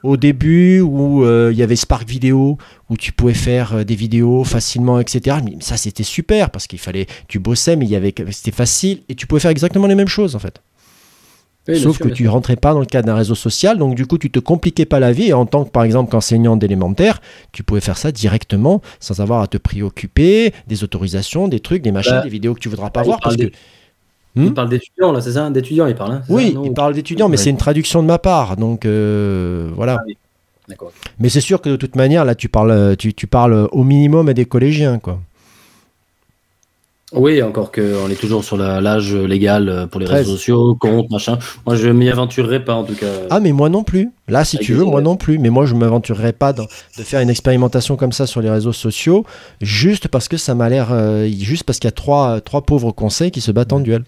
[0.03, 2.57] au début où euh, il y avait Spark Vidéo,
[2.89, 5.37] où tu pouvais faire euh, des vidéos facilement, etc.
[5.45, 9.03] Mais ça, c'était super parce qu'il fallait, tu bossais, mais il y avait, c'était facile
[9.11, 10.61] et tu pouvais faire exactement les mêmes choses en fait.
[11.69, 12.33] Oui, Sauf sûr, que tu sûr.
[12.33, 15.01] rentrais pas dans le cadre d'un réseau social, donc du coup tu te compliquais pas
[15.01, 15.29] la vie.
[15.29, 17.21] Et en tant que par exemple qu'enseignant d'élémentaire,
[17.53, 21.93] tu pouvais faire ça directement sans avoir à te préoccuper des autorisations, des trucs, des
[21.93, 23.47] machins, Bah, des vidéos que tu voudras pas voir parce que
[24.37, 26.13] Hmm Il parle d'étudiants, là, c'est ça D'étudiants, il parle.
[26.13, 27.43] Hein, oui, ça, il parle d'étudiants, mais Ouais.
[27.43, 29.97] c'est une traduction de ma part, donc euh, voilà.
[30.01, 30.17] Ah oui.
[31.19, 34.29] Mais c'est sûr que de toute manière là tu parles, tu, tu parles au minimum
[34.29, 35.21] à des collégiens quoi.
[37.13, 40.19] Oui, encore qu'on est toujours sur l'âge légal euh, pour les 13.
[40.19, 41.39] réseaux sociaux, compte, machin.
[41.65, 43.07] Moi, je m'y aventurerai pas, en tout cas.
[43.31, 44.11] Ah mais moi non plus.
[44.27, 45.39] Là si Avec tu veux, moi non plus.
[45.39, 46.65] Mais moi je m'aventurerais pas de
[46.99, 49.25] faire une expérimentation comme ça sur les réseaux sociaux,
[49.61, 52.91] juste parce que ça m'a l'air, euh, juste parce qu'il y a trois, trois pauvres
[52.91, 54.03] conseils qui se battent en duel.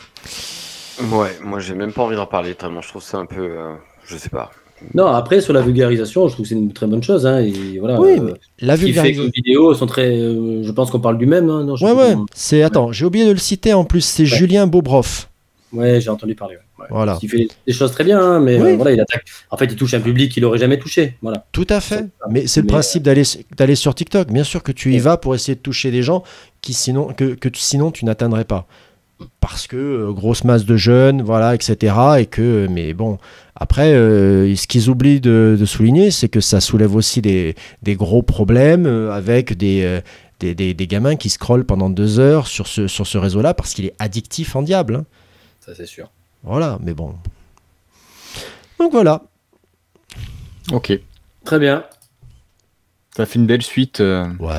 [1.13, 3.41] Ouais, moi j'ai même pas envie d'en parler tellement je trouve ça un peu.
[3.43, 3.75] euh,
[4.05, 4.51] je sais pas.
[4.95, 7.27] Non, après, sur la vulgarisation, je trouve que c'est une très bonne chose.
[7.27, 8.33] Hein, et voilà, Oui, euh, mais
[8.67, 9.25] la vulgarisation.
[9.25, 10.09] les vidéos sont très.
[10.19, 11.51] euh, je pense qu'on parle du même.
[11.51, 12.11] Hein, non, je Ouais, ouais.
[12.13, 14.03] comment- C'est attends, j'ai oublié de le citer en plus.
[14.03, 15.29] C'est Julien Bobroff.
[15.73, 16.57] Ouais, j'ai entendu parler.
[16.79, 16.87] ouais.
[16.91, 17.19] Voilà.
[17.23, 18.71] Il fait des choses très bien, hein, mais Oui.
[18.73, 19.25] euh, voilà, il attaque.
[19.51, 21.17] En fait, il touche un public qu'il aurait jamais touché.
[21.21, 21.45] Voilà.
[21.53, 22.07] Tout à fait.
[22.31, 23.23] Mais c'est le Mais, principe d'aller
[23.57, 24.29] d'aller sur TikTok.
[24.33, 26.23] Bien sûr que tu y vas pour essayer de toucher des gens
[26.63, 28.67] qui sinon que, que tu- sinon tu n'atteindrais pas.
[29.41, 31.95] Parce que euh, grosse masse de jeunes, voilà, etc.
[32.21, 33.19] Et que, mais bon,
[33.57, 37.97] après, euh, ce qu'ils oublient de, de souligner, c'est que ça soulève aussi des, des
[37.97, 40.01] gros problèmes euh, avec des,
[40.39, 43.75] des, des- des gamins qui scrollent pendant deux heures sur ce, sur ce réseau-là parce
[43.75, 44.95] qu'il est addictif en diable.
[44.97, 45.05] hein.
[45.61, 46.11] Ça, c'est sûr.
[46.45, 47.15] Voilà, mais bon.
[48.79, 49.23] Donc voilà.
[50.71, 50.93] Ok.
[51.45, 51.83] Très bien.
[53.17, 54.55] Ça fait une belle suite euh, Ouais.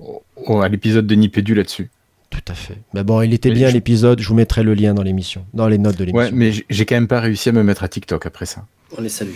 [0.00, 1.90] au- au- à l'épisode de Nipédu là-dessus.
[2.34, 2.78] Tout à fait.
[2.94, 4.20] Mais bon, il était Mais bien je- l'épisode.
[4.20, 6.24] Je vous mettrai le lien dans l'émission, dans les notes de l'émission.
[6.26, 8.64] Ouais, mais j'ai quand même pas réussi à me mettre à TikTok après ça.
[8.96, 9.30] On les salue.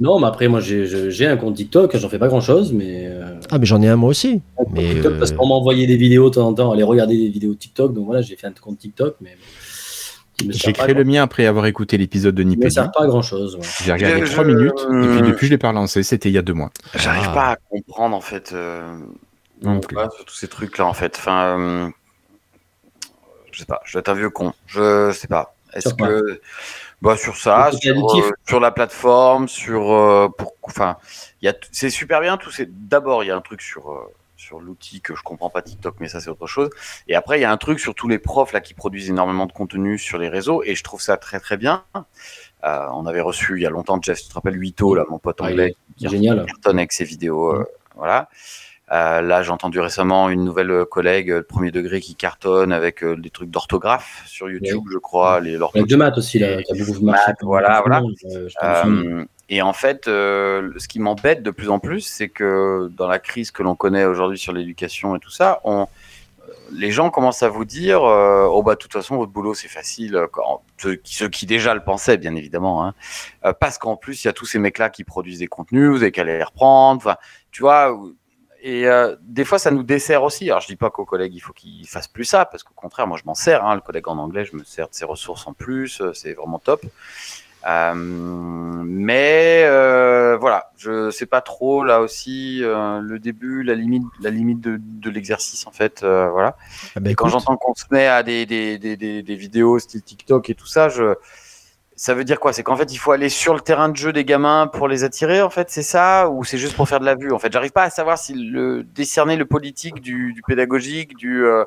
[0.00, 1.96] Non, mais après, moi, j'ai un compte TikTok.
[1.96, 3.04] J'en fais pas grand chose, mais.
[3.06, 4.40] euh, Ah, mais j'en ai un moi aussi.
[4.72, 7.16] Mais TikTok, euh, parce qu'on m'a envoyé des vidéos de temps en temps, aller regarder
[7.16, 7.92] des vidéos TikTok.
[7.92, 9.36] Donc voilà, j'ai fait un compte TikTok, mais.
[10.48, 12.72] J'ai pas créé le mien après avoir écouté l'épisode de Il me Nipédu.
[12.72, 13.56] sert pas à grand chose.
[13.84, 16.02] J'ai regardé Je- 3 je- minutes et puis euh, depuis je l'ai pas relancé.
[16.02, 16.72] C'était il y a deux mois.
[16.96, 17.34] J'arrive Ah.
[17.34, 18.50] pas à comprendre en fait.
[18.52, 18.82] euh,
[19.62, 19.96] Non on plus.
[19.96, 21.14] sur tous ces trucs là en fait.
[21.18, 21.88] Enfin, euh,
[23.54, 23.80] je sais pas.
[23.84, 24.52] Je dois être un vieux con.
[24.66, 25.54] Je sais pas.
[25.72, 26.40] Est-ce que
[27.02, 30.96] bah, sur ça, sur, euh, sur la plateforme, sur euh, pour, enfin,
[31.72, 32.50] c'est super bien tout.
[32.50, 35.62] C'est d'abord il y a un truc sur euh, sur l'outil que je comprends pas
[35.62, 36.70] TikTok, mais ça c'est autre chose.
[37.08, 39.46] Et après il y a un truc sur tous les profs là qui produisent énormément
[39.46, 41.84] de contenu sur les réseaux et je trouve ça très très bien.
[42.62, 45.38] On avait reçu il y a longtemps Jeff, tu te rappelles Huito là, mon pote
[45.40, 46.46] Ah, il anglais, est génial.
[46.46, 47.52] cartonne avec ses vidéos.
[47.52, 48.28] euh, voilà.
[48.92, 52.70] Euh, là, j'ai entendu récemment une nouvelle euh, collègue euh, de premier degré qui cartonne
[52.70, 55.40] avec euh, des trucs d'orthographe sur YouTube, je crois.
[55.40, 57.22] Les, Avec de maths aussi, là, qui beaucoup marché.
[57.28, 58.02] Maths, voilà, voilà.
[58.02, 58.54] Euh, je.
[58.62, 63.08] Euh, et en fait, euh, ce qui m'embête de plus en plus, c'est que dans
[63.08, 67.08] la crise que l'on connaît aujourd'hui sur l'éducation et tout ça, on, euh, les gens
[67.08, 70.14] commencent à vous dire euh, Oh, bah, de toute façon, votre boulot, c'est facile.
[70.16, 72.84] euh, Quand, ceux, qui, ceux qui déjà le pensaient, bien évidemment.
[72.86, 72.92] Hein,
[73.46, 76.02] Euh, parce qu'en plus, il y a tous ces mecs-là qui produisent des contenus, vous
[76.02, 77.16] avez qu'à les reprendre.
[77.50, 77.98] Tu vois.
[78.66, 80.48] Et euh, des fois, ça nous dessert aussi.
[80.50, 83.06] Alors, je dis pas qu'aux collègues, il faut qu'ils fassent plus ça, parce qu'au contraire,
[83.06, 83.62] moi, je m'en sers.
[83.62, 86.00] Hein, le collègue en anglais, je me sers de ses ressources en plus.
[86.00, 86.80] euh, C'est vraiment top.
[87.66, 94.02] Euh, mais euh, voilà, je sais pas trop là aussi euh, le début, la limite,
[94.20, 96.02] la limite de, de l'exercice en fait.
[96.02, 96.56] euh, voilà.
[96.94, 99.78] ah bah, Et quand j'entends qu'on se met à des, des, des, des, des vidéos
[99.78, 101.14] style TikTok et tout ça, je
[101.96, 102.52] ça veut dire quoi?
[102.52, 105.04] C'est qu'en fait il faut aller sur le terrain de jeu des gamins pour les
[105.04, 106.28] attirer en fait, c'est ça?
[106.28, 107.32] Ou c'est juste pour faire de la vue?
[107.32, 111.44] En fait, j'arrive pas à savoir si le décerner le politique du, du pédagogique, du
[111.44, 111.64] euh,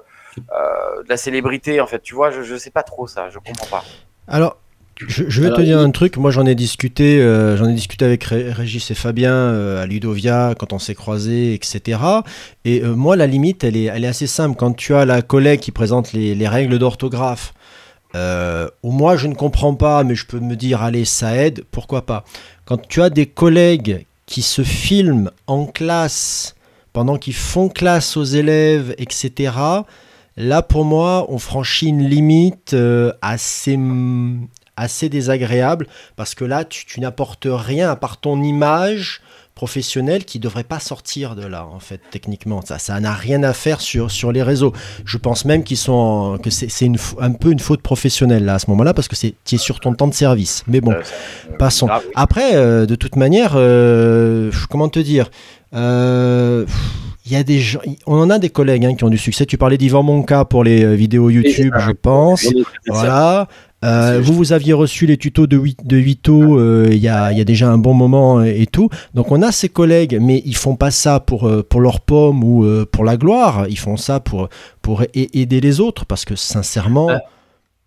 [0.54, 2.02] euh, de la célébrité en fait.
[2.02, 3.84] Tu vois, je je sais pas trop ça, je comprends pas.
[4.28, 4.58] Alors,
[5.00, 6.18] Je, je vais Alors, te dire un truc.
[6.18, 7.22] Moi, j'en ai discuté.
[7.22, 10.96] euh, j'en ai discuté avec Ré- Régis et Fabien euh, à Ludovia quand on s'est
[10.96, 12.00] croisés, etc.
[12.66, 14.56] Et euh, moi, la limite, elle est, elle est assez simple.
[14.58, 17.54] Quand tu as la collègue qui présente les, les règles d'orthographe,
[18.16, 21.64] euh, où moi, je ne comprends pas, mais je peux me dire, allez, ça aide.
[21.72, 22.24] Pourquoi pas
[22.66, 26.56] Quand tu as des collègues qui se filment en classe
[26.94, 29.54] pendant qu'ils font classe aux élèves, etc.
[30.36, 33.78] Là, pour moi, on franchit une limite euh, assez,
[34.76, 39.22] assez désagréable parce que là, tu, tu n'apportes rien à part ton image
[39.62, 42.62] professionnelle qui devrait pas sortir de là, en fait, techniquement.
[42.64, 44.72] Ça, ça n'a rien à faire sur, sur les réseaux.
[45.04, 46.90] Je pense même qu'ils sont en- que c'est
[47.20, 49.80] un peu une faute professionnelle là à ce moment-là parce que c'est tu es sur
[49.80, 50.64] ton temps de service.
[50.68, 51.88] Mais bon, Euh, ça- passons.
[51.88, 52.12] grave, oui.
[52.16, 55.30] Après, euh, de toute manière, euh, comment te dire
[55.76, 56.66] euh,
[57.26, 59.46] il y a des gens, on en a des collègues hein, qui ont du succès.
[59.46, 62.48] Tu parlais d'Yvan Monca pour les euh, vidéos YouTube, je pense.
[62.88, 63.48] Voilà.
[63.86, 67.38] Euh, vous, vous aviez reçu les tutos de, de Vito euh, il y, a, il
[67.38, 68.90] y a déjà un bon moment et, et tout.
[69.14, 72.44] Donc on a ces collègues, mais ils font pas ça pour, euh, pour leur pomme
[72.44, 73.68] ou euh, pour la gloire.
[73.70, 74.50] Ils font ça pour,
[74.82, 77.10] pour aider les autres parce que sincèrement...
[77.12, 77.22] Ah,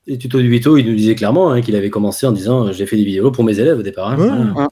[0.06, 2.72] Les tutos du Vito, il nous disait clairement hein, qu'il avait commencé en disant euh,
[2.72, 4.10] j'ai fait des vidéos pour mes élèves au départ.
[4.12, 4.16] hein.
[4.16, 4.28] Ouais.
[4.54, 4.68] Voilà.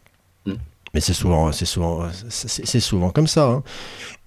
[0.99, 3.45] Mais c'est souvent, c'est souvent, c'est souvent comme ça.
[3.45, 3.63] hein.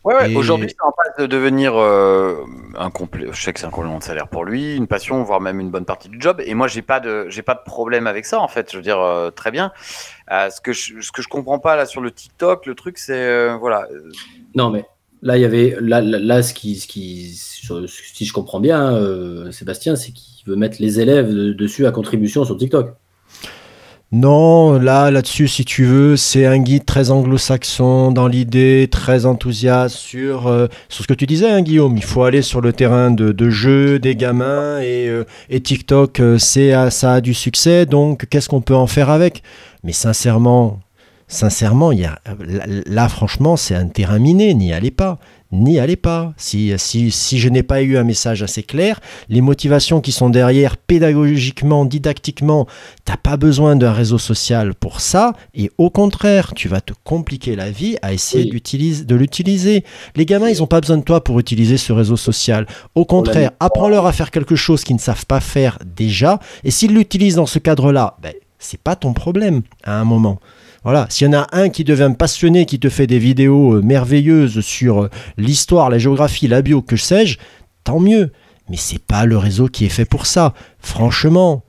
[0.05, 2.37] Ouais, ouais, Et- aujourd'hui, c'est en passe de devenir euh,
[2.79, 3.27] un complet.
[3.33, 5.69] Je sais que c'est un complément de salaire pour lui, une passion, voire même une
[5.69, 6.41] bonne partie du job.
[6.45, 8.71] Et moi, j'ai pas de, j'ai pas de problème avec ça, en fait.
[8.71, 9.73] Je veux dire, euh, très bien.
[10.31, 12.97] Euh, ce que je, ce que je comprends pas là sur le TikTok, le truc,
[12.97, 13.89] c'est euh, voilà.
[14.55, 14.85] Non, mais
[15.21, 15.75] là, il y avait.
[15.81, 20.47] Là, là, là, ce qui, ce qui, si je comprends bien, euh, Sébastien, c'est qu'il
[20.47, 22.95] veut mettre les élèves de- dessus à contribution sur TikTok.
[24.13, 29.95] Non, là, là-dessus, si tu veux, c'est un guide très anglo-saxon dans l'idée, très enthousiaste
[29.95, 31.95] sur, euh, ce que tu disais, hein, Guillaume.
[31.95, 36.19] Il faut aller sur le terrain de, de jeu des gamins et, euh, et TikTok,
[36.19, 37.85] euh, c'est, ça a du succès.
[37.85, 39.43] Donc, qu'est-ce qu'on peut en faire avec?
[39.85, 40.81] Mais sincèrement,
[41.29, 41.91] sincèrement,
[42.85, 44.53] là, franchement, c'est un terrain miné.
[44.53, 45.19] N'y allez pas.
[45.51, 46.33] N'y allez pas.
[46.37, 50.29] Si, si, si je n'ai pas eu un message assez clair, les motivations qui sont
[50.29, 52.67] derrière, pédagogiquement, didactiquement,
[53.03, 57.55] T'as pas besoin d'un réseau social pour ça, et au contraire, tu vas te compliquer
[57.55, 58.61] la vie à essayer Oui.
[59.05, 59.83] de l'utiliser.
[60.15, 62.65] Les gamins, ils ont pas besoin de toi pour utiliser ce réseau social.
[62.95, 66.93] Au contraire, apprends-leur à faire quelque chose qu'ils ne savent pas faire déjà, et s'ils
[66.93, 70.39] l'utilisent dans ce cadre-là, ben, c'est pas ton problème à un moment.
[70.83, 73.81] Voilà, s'il y en a un qui devient passionné, qui te fait des vidéos euh,
[73.81, 77.37] merveilleuses sur euh, l'histoire, la géographie, la bio, que sais-je,
[77.83, 78.31] tant mieux.
[78.69, 80.53] Mais c'est pas le réseau qui est fait pour ça.
[80.79, 81.63] Franchement,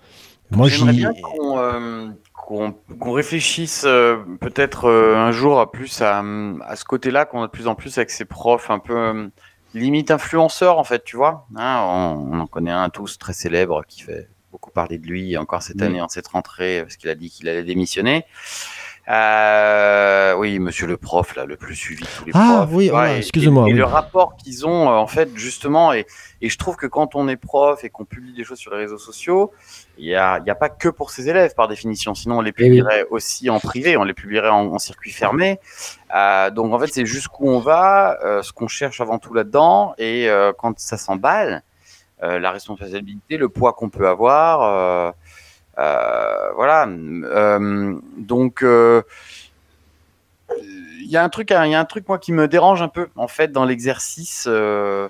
[0.50, 6.22] moi J'aimerais bien qu'on euh, réfléchisse euh, peut-être euh, un jour à plus à,
[6.64, 9.30] à ce côté-là qu'on a de plus en plus avec ces profs un peu
[9.74, 11.46] limite influenceurs en fait, tu vois.
[11.56, 15.36] Hein, on, on en connaît un tous très célèbre qui fait beaucoup parler de lui
[15.36, 15.86] encore cette Oui.
[15.86, 18.24] année en cette rentrée parce qu'il a dit qu'il allait démissionner.
[19.08, 22.70] Euh, oui, monsieur le prof, là, le plus suivi de tous les Ah, profs.
[22.72, 23.22] oui, tu vois, voilà, et-
[23.64, 23.72] oui.
[23.72, 26.06] le rapport qu'ils ont, euh, en fait, justement, et,
[26.40, 28.78] et je trouve que quand on est prof et qu'on publie des choses sur les
[28.78, 29.50] réseaux sociaux,
[29.98, 32.14] il n'y a, y a pas que pour ses élèves, par définition.
[32.14, 32.68] Sinon, on les Eh oui.
[32.68, 35.58] publierait aussi en privé, on les publierait en, en circuit fermé.
[36.14, 39.94] Euh, donc, en fait, c'est jusqu'où on va, euh, ce qu'on cherche avant tout là-dedans.
[39.98, 41.62] Et euh, quand ça s'emballe,
[42.22, 45.12] euh, la responsabilité, le poids qu'on peut avoir.
[45.78, 46.86] Euh, voilà.
[46.88, 49.02] Euh, donc, euh,
[50.58, 52.88] il y a un truc, il y a un truc moi qui me dérange un
[52.88, 55.08] peu en fait dans l'exercice, même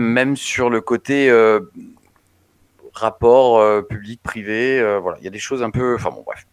[0.00, 1.30] même sur le côté
[2.94, 4.80] rapport public-privé.
[4.80, 5.96] euh, voilà, il y a des choses un peu.
[5.96, 6.46] Enfin bon, bref.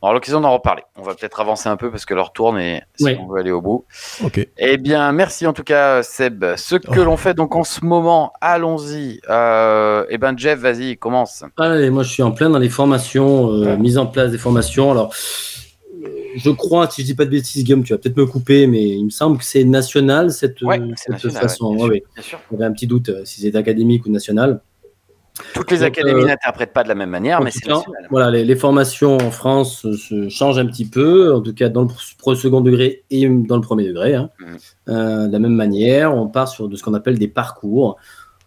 [0.00, 0.82] On aura l'occasion d'en reparler.
[0.96, 3.50] On va peut-être avancer un peu parce que l'heure tourne et si on veut aller
[3.50, 3.84] au bout.
[4.24, 4.46] Ok.
[4.56, 6.44] Eh bien, merci en tout cas, Seb.
[6.56, 7.04] Ce que Oh.
[7.04, 9.20] l'on fait donc en ce moment, allons-y.
[9.28, 11.42] Euh, eh ben, Jeff, vas-y, commence.
[11.56, 14.92] Allez, moi je suis en plein dans les formations, euh, mise en place des formations.
[14.92, 15.12] Alors,
[16.04, 18.68] euh, je crois, si je dis pas de bêtises, Guillaume, tu vas peut-être me couper,
[18.68, 21.74] mais il me semble que c'est national cette, Ouais, euh, cette national, façon.
[21.74, 22.38] bien sûr, bien sûr.
[22.52, 24.60] J'avais un petit doute euh, si c'était académique ou national.
[25.54, 27.70] Toutes les Donc, académies euh, n'interprètent pas de la même manière, mais c'est.
[28.10, 31.68] Voilà, les, les formations en France euh, se changent un petit peu, en tout cas
[31.68, 34.14] dans le second degré et dans le premier degré.
[34.14, 34.30] hein.
[34.38, 34.58] Mhm.
[34.88, 37.96] Euh, de la même manière, on part sur de ce qu'on appelle des parcours.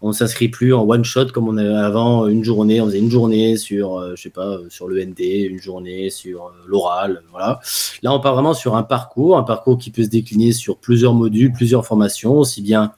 [0.04, 2.82] On ne s'inscrit plus en one shot comme on avait avant une journée.
[2.82, 6.10] On faisait une journée sur, euh, je sais pas, euh, sur le ND, une journée
[6.10, 7.60] sur euh, l'oral, voilà.
[8.02, 11.14] Là, on part vraiment sur un parcours, un parcours qui peut se décliner sur plusieurs
[11.14, 12.94] modules, plusieurs formations, aussi bien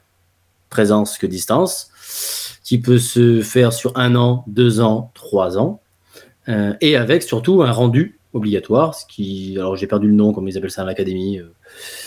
[0.69, 1.89] présence que distance,
[2.63, 5.81] qui peut se faire sur un an, deux ans, trois ans,
[6.49, 10.47] euh, et avec surtout un rendu obligatoire, ce qui, alors j'ai perdu le nom, comme
[10.47, 11.39] ils appellent ça à l'académie.
[11.39, 11.53] euh.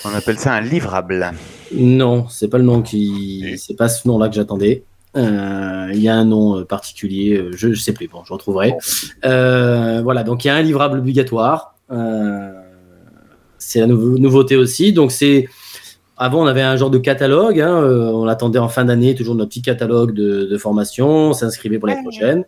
[0.05, 1.31] On appelle ça un livrable.
[1.73, 4.83] Non, c'est pas le nom qui, c'est pas ce nom-là que j'attendais.
[5.17, 8.75] Euh, il y a un nom particulier, je ne sais plus, bon, je retrouverai.
[9.25, 11.75] Euh, voilà, donc il y a un livrable obligatoire.
[13.59, 14.93] C'est la nou- nouveauté aussi.
[14.93, 15.49] Donc c'est
[16.17, 17.61] avant on avait un genre de catalogue.
[17.61, 21.09] hein, euh, on attendait en fin d'année toujours notre petit catalogue de, de formation.
[21.31, 22.45] On s'inscrivait pour les prochaines.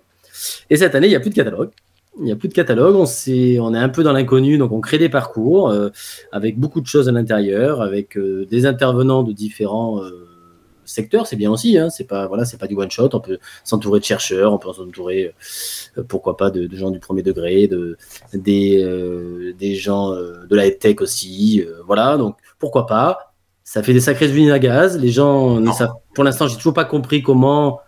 [0.71, 1.71] Et cette année il n'y a plus de catalogue.
[2.19, 2.97] Il n'y a plus de catalogue.
[2.97, 5.91] On, s'est- on est un peu dans l'inconnu, donc on crée des parcours euh,
[6.33, 10.27] avec beaucoup de choses à l'intérieur, avec euh, des intervenants de différents euh,
[10.85, 11.29] secteurs.
[11.29, 11.79] C'est bien aussi.
[11.79, 13.11] Hein, c'est pas voilà, c'est pas du one shot.
[13.13, 15.33] On peut s'entourer de chercheurs, on peut s'entourer,
[15.97, 17.97] euh, pourquoi pas, de, de gens du premier degré, de,
[18.35, 21.63] des, euh, des gens euh, de la tech aussi.
[21.65, 23.28] euh, voilà, donc pourquoi pas.
[23.71, 24.99] Ça fait des sacrées usines à gaz.
[24.99, 27.81] Les gens, ne savent, pour l'instant, j'ai toujours pas compris comment,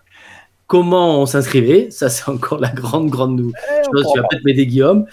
[0.66, 1.88] comment on s'inscrivait.
[1.90, 3.52] Ça, c'est encore la grande, grande nou-
[3.90, 4.06] chose.
[4.12, 5.06] Tu vas peut-être m'aider, Guillaume.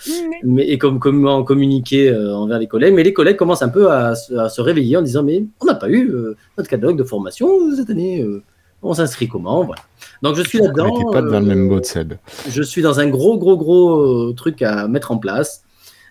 [0.43, 2.93] Mais, et comme, comment communiquer euh, envers les collègues.
[2.93, 5.65] Mais les collègues commencent un peu à, se- à se réveiller en disant Mais on
[5.67, 8.21] n'a pas eu euh, notre catalogue de formation cette année.
[8.21, 8.43] euh,
[8.83, 9.63] on s'inscrit comment?
[9.63, 9.81] Voilà.
[10.21, 11.11] Donc je suis là-dedans.
[11.13, 12.15] pas devant le euh, même boat, Seb.
[12.49, 15.63] je suis dans un gros, gros, gros euh, truc à mettre en place.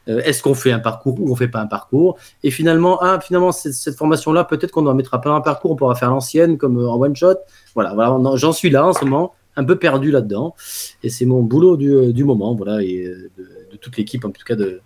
[0.09, 2.17] Euh, Est-ce qu'on fait un parcours ou on fait pas un parcours?
[2.43, 5.95] Et finalement, ah, finalement cette, formation-là, peut-être qu'on ne mettra pas un parcours, on pourra
[5.95, 7.37] faire l'ancienne comme euh, en one shot.
[7.75, 10.55] Voilà, voilà j'en suis là en ce moment, un peu perdu là-dedans.
[11.03, 14.55] Et c'est mon boulot du, euh, moment, voilà, et de, toute l'équipe, en tout cas
[14.55, 14.81] de,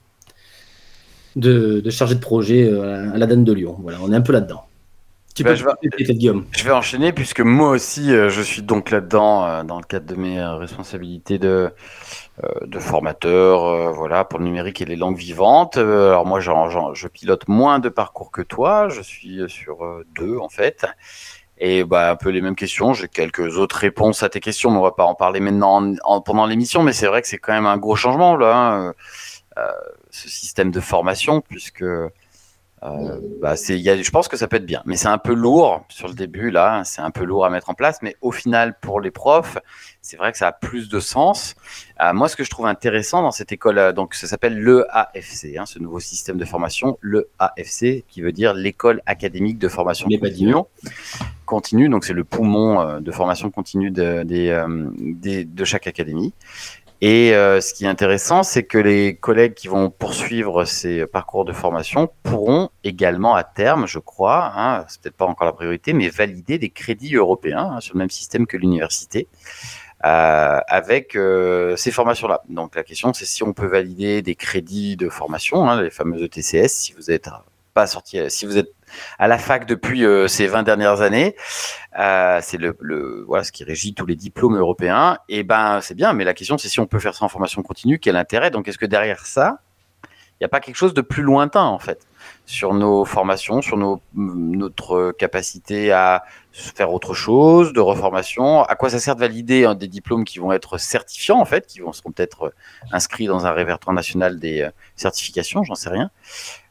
[1.36, 3.76] de, de chargé de projet à la Dame de Lyon.
[3.80, 4.64] Voilà, on est un peu là-dedans.
[5.40, 6.44] Tu Bah, peux je vais- peut-être, Guillaume.
[6.54, 10.04] Je vais enchaîner puisque moi aussi euh, je suis donc là-dedans euh, dans le cadre
[10.04, 11.72] de mes euh, responsabilités de,
[12.44, 15.78] euh, de formateur voilà, pour le numérique et les langues vivantes.
[15.78, 19.78] Alors moi je pilote moins de parcours que toi, je suis sur
[20.14, 20.84] deux en fait.
[21.56, 24.76] Et bah, un peu les mêmes questions, j'ai quelques autres réponses à tes questions, mais
[24.76, 27.38] on va pas en parler maintenant en- en- pendant l'émission, mais c'est vrai que c'est
[27.38, 28.94] quand même un gros changement là, hein,
[30.10, 31.84] ce système de formation, puisque
[32.82, 35.08] euh, bah, c'est, il y a, je pense que ça peut être bien, mais c'est
[35.08, 36.82] un peu lourd sur le début là.
[36.84, 39.58] C'est un peu lourd à mettre en place, mais au final, pour les profs,
[40.00, 41.54] c'est vrai que ça a plus de sens.
[42.02, 45.56] Euh, moi, ce que je trouve intéressant dans cette école, euh, donc ça s'appelle l'EAFC,
[45.58, 50.52] hein, ce nouveau système de formation, l'EAFC, qui veut dire l'école académique de formation continue.
[51.44, 56.32] Continue, donc c'est le poumon euh, de formation continue de, des- de chaque académie.
[57.02, 61.46] Et euh, ce qui est intéressant, c'est que les collègues qui vont poursuivre ces parcours
[61.46, 65.94] de formation pourront également à terme, je crois, hein, c'est peut-être pas encore la priorité,
[65.94, 69.28] mais valider des crédits européens hein, sur le même système que l'université.
[70.04, 72.42] euh, avec euh, ces formations-là.
[72.48, 76.22] Donc la question, c'est si on peut valider des crédits de formation, hein, les fameuses
[76.22, 77.28] ETCS, si vous êtes
[77.74, 78.72] pas sorti, si vous êtes
[79.18, 81.36] à la fac depuis euh, ces 20 dernières années,
[81.98, 85.18] euh, c'est le, le voilà ce qui régit tous les diplômes européens.
[85.28, 87.62] Et ben c'est bien, mais la question c'est si on peut faire ça en formation
[87.62, 88.50] continue, quel intérêt?
[88.50, 89.60] Donc est-ce que derrière ça,
[90.04, 92.06] il n'y a pas quelque chose de plus lointain en fait
[92.46, 98.62] sur nos formations, sur nos, notre capacité à faire autre chose, de reformation?
[98.62, 101.66] À quoi ça sert de valider hein, des diplômes qui vont être certifiants en fait,
[101.66, 102.54] qui vont seront peut-être
[102.90, 106.10] inscrits dans un répertoire national des euh, certifications, j'en sais rien.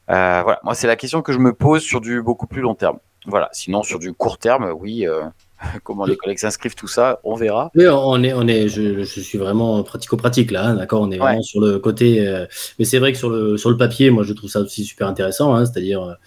[0.10, 2.76] Euh, voilà, moi c'est la question que je me pose sur du beaucoup plus long
[2.76, 2.97] terme.
[3.26, 5.22] Voilà, sinon sur du court terme, oui, euh,
[5.84, 7.70] comment les collègues s'inscrivent, tout ça, on verra.
[7.76, 11.01] Oui, on est, on est, je, je suis vraiment pratico-pratique là, hein, d'accord?
[11.01, 11.43] On est vraiment Ouais.
[11.43, 12.45] sur le côté, euh,
[12.80, 15.07] mais c'est vrai que sur le sur le papier, moi je trouve ça aussi super
[15.07, 15.53] intéressant.
[15.53, 16.18] hein, C'est-à-dire,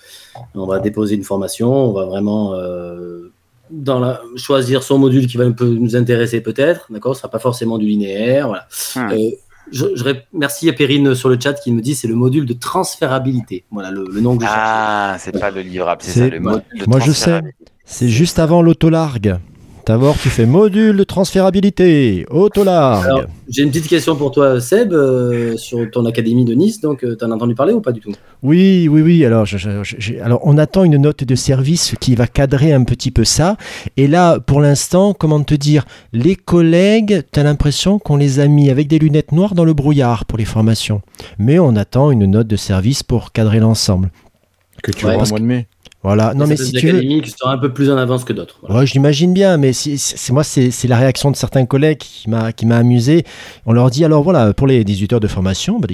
[0.54, 2.54] on va déposer une formation, on va vraiment
[3.70, 7.14] dans la, choisir son module qui va un peu nous intéresser peut-être, d'accord?
[7.14, 8.66] Ce sera pas forcément du linéaire, voilà.
[8.94, 9.08] Hmm.
[9.70, 12.46] Je, je rép- merci à Perrine sur le chat qui me dit c'est le module
[12.46, 13.64] de transférabilité.
[13.70, 14.50] Voilà le, le nom que je.
[14.50, 17.40] Ah, c'est pas le livrable, c'est ça, le module de Moi, je sais.
[17.84, 19.38] C'est juste avant l'autolargue.
[19.84, 23.26] D'abord, tu fais module de transférabilité, autolargue.
[23.48, 26.80] J'ai une petite question pour toi, Seb, euh, sur ton académie de Nice.
[26.80, 28.12] Donc, tu en as entendu parler ou pas du tout?
[28.44, 29.24] Oui, oui, oui.
[29.24, 32.72] Alors, je- je- je- j'ai- alors, on attend une note de service qui va cadrer
[32.72, 33.56] un petit peu ça.
[33.96, 38.46] Et là, pour l'instant, comment te dire, les collègues, tu as l'impression qu'on les a
[38.46, 41.02] mis avec des lunettes noires dans le brouillard pour les formations.
[41.40, 44.12] Mais on attend une note de service pour cadrer l'ensemble.
[44.82, 45.66] Que tu Ouais, vois au mois de mai.
[46.02, 46.34] Voilà.
[46.34, 47.00] Non, mais si tu veux.
[47.00, 48.58] qui sont un peu plus en avance que d'autres.
[48.62, 48.80] voilà.
[48.80, 52.52] Ouais, j'imagine bien, mais c'est moi, c'est c'est la réaction de certains collègues qui m'a
[52.52, 53.24] qui m'a amusé.
[53.66, 55.88] On leur dit alors voilà, pour les 18 heures de formation, bah,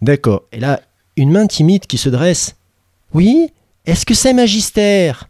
[0.00, 0.42] d'accord.
[0.52, 0.80] Et là,
[1.16, 2.56] une main timide qui se dresse.
[3.12, 3.48] Oui,
[3.84, 5.28] est-ce que c'est magistère?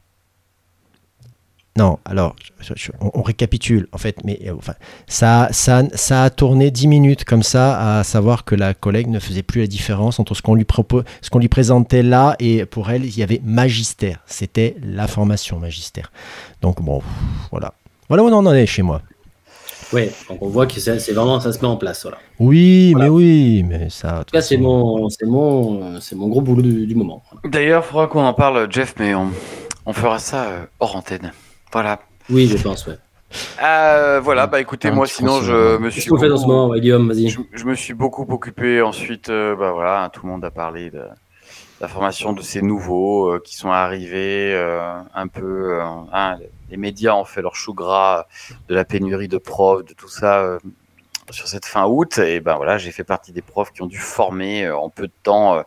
[1.79, 4.75] Non, alors, je- je- on, on récapitule, en fait, mais euh, enfin,
[5.07, 9.19] ça, ça, ça a tourné 10 minutes comme ça, à savoir que la collègue ne
[9.19, 12.67] faisait plus la différence entre ce qu'on lui, propo- ce qu'on lui présentait là et
[12.67, 14.19] pour elle, il y avait magistère.
[14.27, 16.13] C'était la formation magistère.
[16.61, 17.01] Donc, bon,
[17.51, 17.73] voilà.
[18.09, 19.01] Voilà où on en est chez moi.
[19.95, 22.03] Ouais, donc on voit que c'est c'est vraiment ça se met en place.
[22.03, 22.19] Voilà.
[22.39, 23.07] Oui, Voilà.
[23.07, 24.21] mais oui, mais ça.
[24.21, 27.23] En tout cas, c'est mon, c'est mon, c'est mon gros boulot du, du moment.
[27.31, 27.49] Voilà.
[27.51, 29.29] D'ailleurs, il faudra qu'on en parle, Jeff, mais on,
[29.87, 31.33] on fera ça euh, hors antenne.
[31.73, 32.01] Voilà,
[32.31, 32.99] Oui, je pense, ouais.
[33.63, 37.31] Euh, voilà, bah écoutez, moi sinon je me suis beaucoup- moment, ouais, Guillaume Vas-y.
[37.31, 40.91] je, je me suis beaucoup occupé ensuite, euh, bah voilà, tout le monde a parlé
[40.91, 41.03] de
[41.81, 44.55] la formation de ces nouveaux euh, qui sont arrivés
[45.15, 45.81] un peu.
[45.81, 46.37] hein,
[46.71, 48.27] les médias ont fait leur chou gras
[48.69, 50.59] de la pénurie de profs, de tout ça
[51.31, 52.19] sur cette fin août.
[52.19, 55.13] Et ben voilà, j'ai fait partie des profs qui ont dû former en peu de
[55.23, 55.63] temps.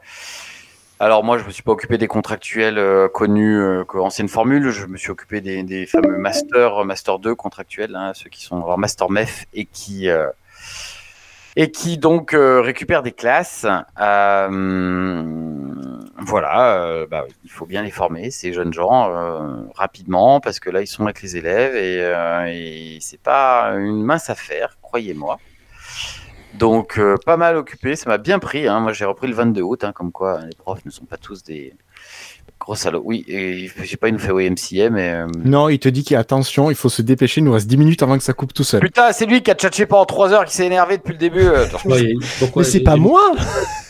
[1.00, 4.70] Alors moi, je me suis pas occupé des contractuels euh, connus euh, ancienne formule.
[4.70, 8.78] Je me suis occupé des, fameux master, master 2 contractuels, hein, ceux qui sont alors
[8.78, 10.30] master MEF et qui euh,
[11.58, 13.66] et qui donc euh, récupèrent des classes.
[16.28, 19.14] Voilà, bah, il faut bien les former, ces jeunes gens,
[19.76, 24.30] rapidement, parce que là, ils sont avec les élèves et, et c'est pas une mince
[24.30, 25.38] affaire, croyez-moi.
[26.58, 28.68] Donc, euh, pas mal occupé, ça m'a bien pris.
[28.68, 28.80] hein.
[28.80, 31.44] Moi, j'ai repris le 22 août, hein, comme quoi les profs ne sont pas tous
[31.44, 31.74] des
[32.60, 33.02] gros salauds.
[33.06, 35.12] Oui, et je sais pas, il nous fait OMCA, mais.
[35.12, 37.52] euh, Non, il te dit qu'il y a attention, il faut se dépêcher, il nous
[37.52, 38.80] reste 10 minutes avant que ça coupe tout seul.
[38.82, 41.42] Putain, c'est lui qui a tchatché pendant 3 heures, qui s'est énervé depuis le début.
[41.42, 43.22] euh, Ouais, il y a- pourquoi Mais c'est il y a pas moi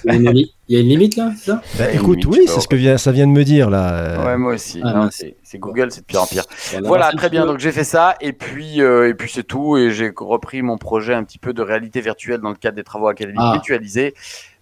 [0.06, 1.62] Il y a une limite- il y a une limite là, c'est ça?
[1.78, 3.94] Bah, Ouais, Écoute, limite, oui, c'est ce que vient, ça vient de me dire là.
[3.94, 4.26] euh.
[4.26, 4.82] Ouais, moi aussi.
[4.84, 5.16] Ah, Non, mince.
[5.20, 6.44] c'est c'est Google, c'est de pire en pire.
[6.84, 7.46] Voilà, très bien.
[7.46, 10.78] Donc j'ai fait ça et puis euh, et puis c'est tout et j'ai repris mon
[10.78, 13.54] projet un petit peu de réalité virtuelle dans le cadre des travaux académiques Ah.
[13.56, 14.14] mutualisés.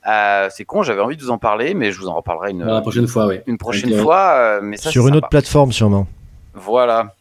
[0.08, 2.64] Euh, c'est con, j'avais envie de vous en parler, mais je vous en reparlerai une,
[2.66, 3.44] la prochaine fois, ouais.
[3.48, 4.34] une prochaine fois.
[4.34, 6.08] euh, mais ça, Sur une autre plateforme sûrement.
[6.54, 7.16] Voilà.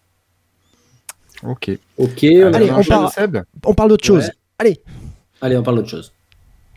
[1.44, 1.70] Ok.
[1.98, 4.30] Ok, Allez, on Seb On parle d'autre chose.
[4.60, 4.80] Ouais.
[5.40, 6.12] allez, on parle d'autre chose.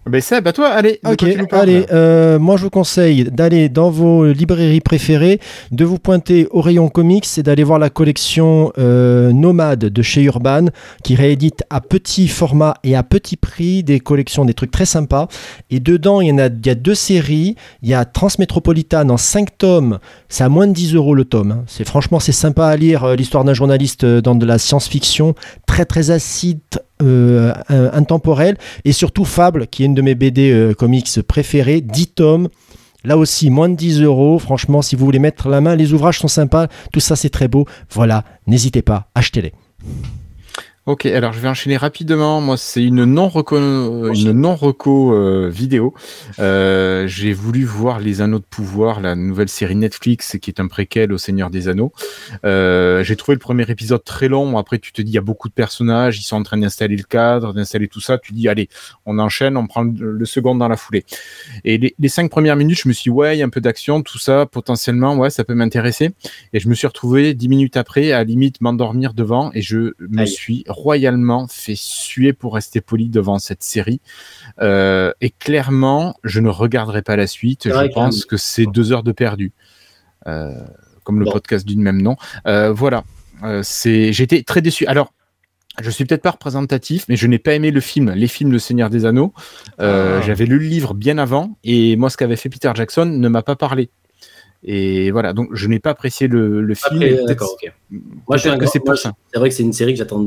[0.08, 1.00] Ben Seb, à toi, allez.
[1.04, 5.40] Ok, allez, euh, moi je vous conseille d'aller dans vos librairies préférées,
[5.72, 10.22] de vous pointer au rayon comics et d'aller voir la collection euh, Nomade de chez
[10.22, 10.66] Urban
[11.04, 15.28] qui réédite à petit format et à petit prix des collections, des trucs très sympas.
[15.72, 17.56] Et dedans, il y, en a, il y a deux séries.
[17.82, 19.98] Il y a Transmétropolitane en 5 tomes,
[20.30, 21.52] c'est à moins de 10 euros le tome.
[21.52, 21.64] hein.
[21.66, 25.34] C'est Franchement, c'est sympa à lire euh, l'histoire d'un journaliste dans de la science-fiction,
[25.66, 26.60] très très acide,
[27.02, 31.82] euh, euh, intemporel et surtout Fable, qui est une de mes BD euh, comics préférées,
[31.82, 32.50] 10 tomes.
[33.04, 34.40] Là aussi, moins de 10 euros.
[34.40, 36.68] Franchement, si vous voulez mettre la main, les ouvrages sont sympas.
[36.94, 37.66] Tout ça, c'est très beau.
[37.92, 39.54] Voilà, n'hésitez pas, achetez-les.
[40.88, 42.42] Ok, alors je vais enchaîner rapidement.
[42.42, 45.96] Moi, c'est une non reco, une non reco euh, vidéo.
[46.38, 50.68] Euh, J'ai voulu voir Les Anneaux de Pouvoir, la nouvelle série Netflix qui est un
[50.68, 51.92] préquel au Seigneur des Anneaux.
[52.46, 54.60] Euh, J'ai trouvé le premier épisode très long.
[54.60, 56.98] Après, tu te dis il y a beaucoup de personnages, ils sont en train d'installer
[56.98, 58.20] le cadre, d'installer tout ça.
[58.20, 58.70] Tu dis allez,
[59.08, 61.04] on enchaîne, on prend le, second dans la foulée.
[61.64, 63.50] Et les, les cinq premières minutes, je me suis dit, ouais, il y a un
[63.50, 66.12] peu d'action, tout ça, potentiellement, ouais, ça peut m'intéresser.
[66.54, 70.22] Et je me suis retrouvé dix minutes après à limite m'endormir devant et je me
[70.22, 70.28] Aïe.
[70.28, 74.02] suis royalement fait suer pour rester poli devant cette série.
[74.62, 77.64] Euh, et clairement, je ne regarderai pas la suite.
[77.70, 79.54] Je pense que c'est deux heures de perdu.
[80.28, 80.52] Euh,
[81.04, 81.32] comme le Bon.
[81.32, 82.16] podcast du même nom.
[82.48, 83.04] Euh, voilà.
[83.62, 84.88] C'est, j'étais très déçu.
[84.88, 85.14] Alors,
[85.82, 88.60] je suis peut-être pas représentatif, mais je n'ai pas aimé le film, les films Le
[88.60, 89.34] Seigneur des Anneaux.
[89.82, 90.26] Euh, Ah.
[90.26, 93.44] J'avais lu le livre bien avant, et moi, ce qu'avait fait Peter Jackson ne m'a
[93.44, 93.90] pas parlé.
[94.68, 97.00] Et voilà, donc je n'ai pas apprécié le, le film.
[97.28, 97.72] D'accord, ok.
[97.92, 98.02] Moi,
[98.38, 99.14] je suis peut-être un que c'est pour ça.
[99.32, 100.26] C'est vrai que c'est une série que j'attends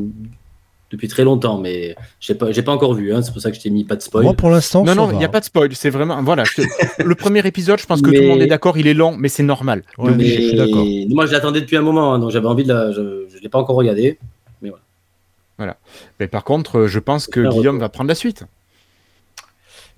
[0.91, 3.13] depuis très longtemps, mais j'ai pas, j'ai pas encore vu.
[3.13, 4.23] Hein, c'est pour ça que je t'ai mis pas de spoil.
[4.25, 5.75] Moi, pour l'instant, Non, non, il n'y a pas de spoil.
[5.75, 6.23] C'est vraiment.
[6.23, 6.45] Voilà.
[6.45, 8.87] je te- le premier épisode, je pense que tout Mais- le monde est d'accord, il
[8.87, 9.83] est long, mais c'est normal.
[9.99, 10.87] Ouais, mais je suis d'accord.
[11.11, 12.93] Moi, je l'attendais depuis un moment, hein, donc j'avais envie de la.
[12.93, 14.19] Je ne l'ai pas encore regardé.
[16.21, 17.81] Mais par contre, je pense que Guillaume retour.
[17.81, 18.45] va prendre la suite.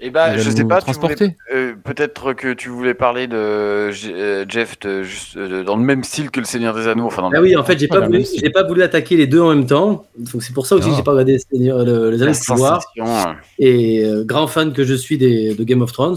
[0.03, 3.36] Et bah, Il va je sais pas, voulais- euh, peut-être que tu voulais parler de
[3.36, 7.05] euh, Jeff de- juste, euh, dans le même style que le Seigneur des Anneaux.
[7.07, 8.82] Enfin, dans le- Ah oui, en fait, j'ai pas, voulu, même si- j'ai pas voulu
[8.82, 10.07] attaquer les deux en même temps.
[10.16, 10.90] Donc c'est pour ça aussi Ah.
[10.92, 12.80] que j'ai pas regardé Seigneur- le- les années de pouvoir.
[13.59, 16.16] Et euh, grand fan que je suis des, de Game of Thrones,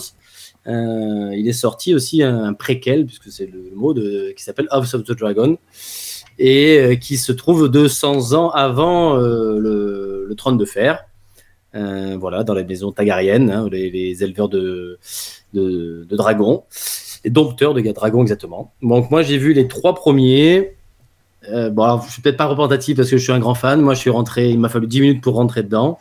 [0.67, 4.67] euh, il est sorti aussi un, un préquel, puisque c'est le mot, de, qui s'appelle
[4.71, 5.57] House of the Dragon,
[6.39, 11.03] et euh, qui se trouve 200 ans avant euh, le, le trône de fer.
[11.75, 14.99] Euh, voilà, dans la maison Targaryen, hein, les, les éleveurs de,
[15.53, 16.63] de, de dragons,
[17.25, 18.71] les dompteurs de dragons exactement.
[18.81, 20.75] Donc moi j'ai vu les trois premiers.
[21.49, 23.81] Euh, bon, alors, je suis peut-être pas représentatif parce que je suis un grand fan.
[23.81, 25.99] Moi, je suis rentré, il m'a fallu 10 minutes pour rentrer dedans.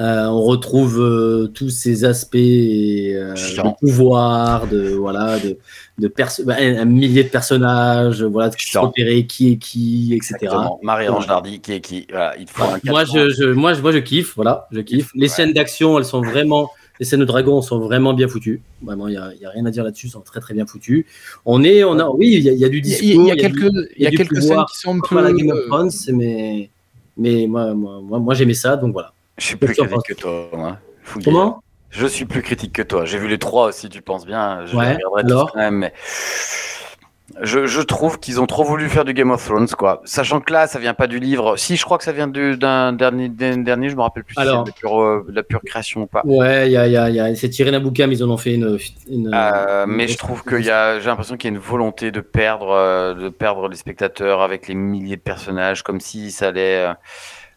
[0.00, 5.58] Euh, on retrouve euh, tous ces aspects euh, de pouvoir, de voilà, de,
[5.98, 6.10] de
[6.44, 10.54] bah, un, millier de personnages, voilà, de repérer qui est qui, etc.
[10.82, 14.34] Marie-Ange Nardi, qui est qui Voilà, il faut Moi, je, moi, je, moi, je kiffe,
[14.36, 15.10] voilà, je kiffe.
[15.14, 15.28] Les Ouais.
[15.28, 18.62] scènes d'action, elles sont vraiment, les scènes de dragons sont vraiment bien foutues.
[18.82, 21.04] Vraiment, il y a, rien à dire là-dessus, elles sont très très bien foutues.
[21.44, 22.98] On est, on a, oui, il y a, il y a du Il y a-
[23.00, 25.30] discours, il y a quelques, il y a quelques scènes pouvoir, qui sont un la
[25.30, 25.36] peu.
[25.36, 26.70] Game of Thrones, mais,
[27.18, 29.12] mais moi, moi, moi, moi, j'aimais ça, donc voilà.
[29.40, 30.48] Je suis plus que critique que toi.
[30.52, 30.78] moi.
[31.02, 31.24] Fouillé.
[31.24, 31.62] Comment?
[31.90, 33.04] Je suis plus critique que toi.
[33.04, 34.64] J'ai vu les trois aussi, tu penses bien.
[34.66, 35.50] Je Ouais, regarderai alors?
[35.52, 35.92] quand même, mais
[37.42, 40.02] Je, je trouve qu'ils ont trop voulu faire du Game of Thrones, quoi.
[40.04, 41.56] Sachant que là, ça vient pas du livre.
[41.56, 44.40] Si, je crois que ça vient du- d'un dernier, dernier, je me rappelle plus si
[44.40, 44.58] Alors.
[44.58, 46.22] c'est de la pure, euh, de la pure création ou pas.
[46.24, 48.30] Ouais, il y a, y a, y a- c'est tiré d'un bouquin, mais ils en
[48.30, 48.76] ont fait une.
[49.08, 51.62] une- Euh, une- mais je trouve qu'il y a, j'ai l'impression qu'il y a une
[51.62, 56.30] volonté de perdre, euh, de perdre les spectateurs avec les milliers de personnages, comme si
[56.32, 56.88] ça allait.
[56.88, 56.92] euh,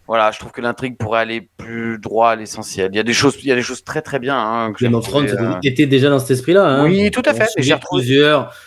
[0.06, 2.90] voilà, je trouve que l'intrigue pourrait aller plus droit à l'essentiel.
[2.94, 4.38] Il y a des choses, il y a des choses très très bien.
[4.38, 6.66] Hein, que Game of Thrones euh, était déjà dans cet esprit-là.
[6.66, 6.84] Hein.
[6.86, 7.48] Oui, tout à fait.
[7.58, 8.02] J'ai retrouvé-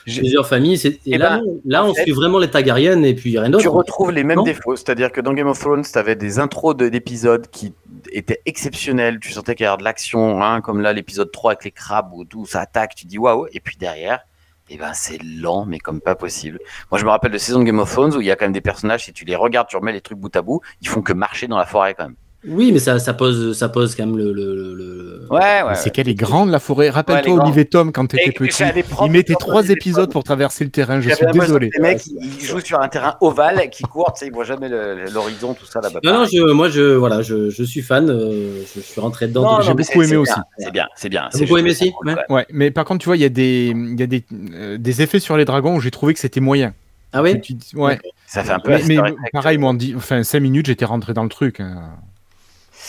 [0.06, 0.80] plusieurs, familles.
[0.86, 3.62] Et Eh là, ben, là, on fait- suit vraiment les Targaryen et puis rien d'autre.
[3.62, 6.38] Tu retrouves les mêmes Non défauts, c'est-à-dire que dans Game of Thrones, tu avais des
[6.38, 7.74] intros de- d'épisodes qui
[8.12, 11.64] étaient exceptionnels, tu sentais qu'il y avait de l'action, hein, comme là l'épisode 3 avec
[11.64, 14.20] les crabes où tout ça attaque, tu dis waouh, et puis derrière,
[14.68, 16.58] eh ben, c'est lent, mais comme pas possible.
[16.90, 18.46] Moi je me rappelle de saison de Game of Thrones où il y a quand
[18.46, 20.88] même des personnages, si tu les regardes, tu remets les trucs bout à bout, ils
[20.88, 22.16] font que marcher dans la forêt quand même.
[22.46, 24.32] Oui, mais ça, ça, pose, ça pose quand même le.
[24.32, 25.74] le, le- le- Ouais, ouais.
[25.74, 26.88] C'est qu'elle est grande la forêt.
[26.88, 28.62] Rappelle-toi Ouais, Olivier Tom quand t'étais et petit.
[29.04, 31.00] Il mettait trois épisodes pour traverser le terrain.
[31.00, 31.70] Je suis désolé.
[31.74, 34.68] Les mecs, ils jouent sur un terrain ovale qui court, tu sais, ils voient jamais
[34.68, 35.98] l'horizon, tout ça là-bas.
[36.04, 38.08] Non, non, je, moi, je, voilà, je, je suis fan.
[38.08, 39.60] euh, je, suis rentré dedans.
[39.60, 40.32] J'ai mais beaucoup aimé aussi.
[40.58, 41.28] C'est bien, c'est bien.
[41.32, 41.92] C'est beaucoup aimé aussi
[42.28, 42.46] Ouais.
[42.52, 44.24] mais par contre, tu vois, il y a des, il y a des,
[44.54, 46.72] euh, des effets sur les dragons où j'ai trouvé que c'était moyen.
[47.12, 47.40] Ah oui?
[47.74, 47.98] Ouais.
[48.26, 48.98] Ça fait un peu Mais,
[49.32, 51.60] pareil, moi, enfin, 5 minutes, j'étais rentré dans le truc.
[51.60, 51.82] hein.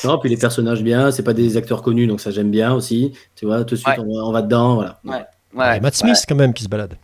[0.04, 3.14] Non, puis les personnages bien, c'est pas des acteurs connus, donc ça j'aime bien aussi.
[3.36, 4.04] Tu vois, tout de suite, Ouais.
[4.06, 5.00] on, va, on va dedans, voilà.
[5.04, 5.26] Ouais.
[5.54, 6.98] Il y a Ouais, Matt Smith quand même qui se balade.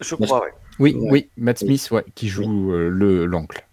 [0.00, 0.44] je crois.
[0.78, 1.08] Oui, Ouais.
[1.10, 3.66] oui, Matt Smith, ouais, qui joue euh, le l'oncle.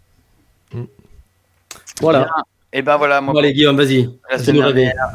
[2.01, 2.29] Voilà.
[2.71, 4.09] Et ben voilà, moi, Bon, allez, Guillaume, vas-y.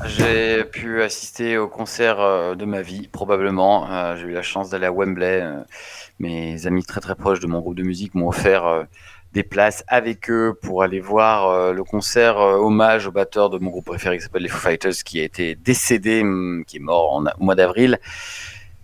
[0.07, 3.89] j'ai pu assister au concert euh, de ma vie, probablement.
[3.91, 5.45] Euh, j'ai eu la chance d'aller à Wembley.
[6.19, 8.87] mes amis très très proches de mon groupe de musique m'ont offert
[9.35, 13.59] des places avec eux pour aller voir euh, le concert euh, hommage au batteur de
[13.59, 16.81] mon groupe préféré qui s'appelle les Foo Fighters, qui a été décédé, hum, qui est
[16.81, 17.99] mort en, au mois d'avril.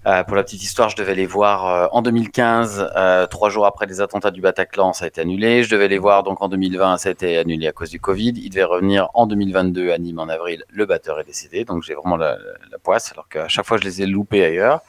[0.06, 3.86] Euh, pour la petite histoire, je devais les voir en 2015, euh, trois jours après
[3.86, 5.62] les attentats du Bataclan, ça a été annulé.
[5.62, 8.32] Je devais les voir donc en 2020, ça a été annulé à cause du Covid.
[8.34, 10.64] Il devait revenir en 2022 à Nîmes en avril.
[10.70, 12.38] Le batteur est décédé, donc j'ai vraiment la,
[12.72, 14.80] la poisse, alors qu'à chaque fois je les ai loupés ailleurs.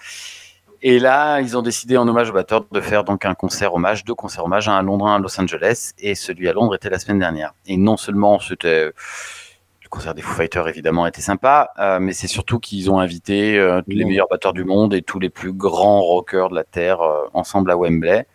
[0.83, 4.03] Et là, ils ont décidé en hommage au batteur de faire donc un concert hommage,
[4.03, 6.89] deux concerts hommage, un à Londres, un à Los Angeles, et celui à Londres était
[6.89, 7.53] la semaine dernière.
[7.67, 12.27] Et non seulement c'était le concert des Foo Fighters évidemment était sympa, euh, mais c'est
[12.27, 16.01] surtout qu'ils ont invité euh, les meilleurs batteurs du monde et tous les plus grands
[16.01, 18.25] rockers de la terre euh, ensemble à Wembley.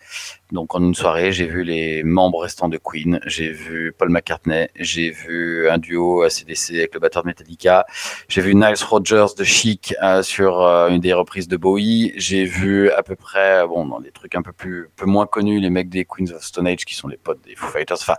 [0.52, 4.68] Donc en une soirée, j'ai vu les membres restants de Queen, j'ai vu Paul McCartney,
[4.76, 7.84] j'ai vu un duo ACDC avec le batteur de Metallica,
[8.28, 12.44] j'ai vu Niles Rogers de Chic euh, sur euh, une des reprises de Bowie, j'ai
[12.44, 15.70] vu à peu près, bon, dans des trucs un peu plus, peu moins connus, les
[15.70, 18.16] mecs des Queens of Stone Age qui sont les potes des Foo Fighters, enfin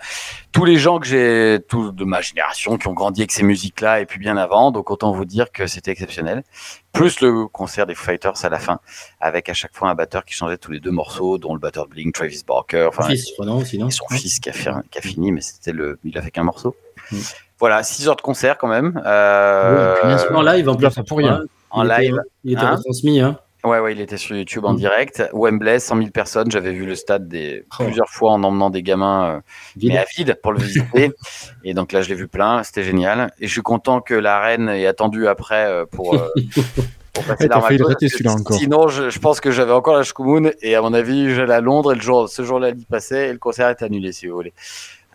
[0.52, 4.02] tous les gens que j'ai, tous de ma génération, qui ont grandi avec ces musiques-là
[4.02, 6.44] et puis bien avant, donc autant vous dire que c'était exceptionnel.
[6.98, 8.80] Plus le concert des Foo Fighters à la fin,
[9.22, 11.86] avec à chaque fois un batteur qui changeait tous les deux morceaux, dont le batteur
[11.86, 15.02] de Blink, Travis Barker, enfin, Fils, non, et son fils qui a, fait, qui a
[15.02, 16.76] fini, mais c'était le, il a fait qu'un morceau.
[17.12, 17.18] Mm.
[17.60, 19.02] Voilà, 6 heures de concert quand même.
[19.06, 20.92] Euh, Ouais, puis en live, en plus.
[20.92, 21.42] ça pour rien.
[21.72, 22.22] en Il était- live.
[22.44, 23.40] Il était Hein retransmis, hein.
[23.68, 24.78] Ouais, ouais, il était sur YouTube en Mm.
[24.78, 25.24] direct.
[25.34, 26.50] Wembley, 100 000 personnes.
[26.52, 27.84] J'avais vu le stade des, Oh.
[27.84, 29.40] plusieurs fois en emmenant des gamins euh,
[29.82, 31.12] mais à vide pour le visiter.
[31.64, 32.64] et donc là, je l'ai vu plein.
[32.64, 33.32] C'était génial.
[33.40, 36.16] Et je suis content que la reine ait attendu après euh, pour.
[36.16, 36.28] euh,
[37.14, 38.58] pour passer rater, celui-là, encore.
[38.58, 41.62] Sinon, je, je pense que j'avais encore la Shkumun et à mon avis, j'allais à
[41.62, 44.36] Londres et le jour, ce jour-là, il passait et le concert est annulé, si vous
[44.36, 44.54] voulez.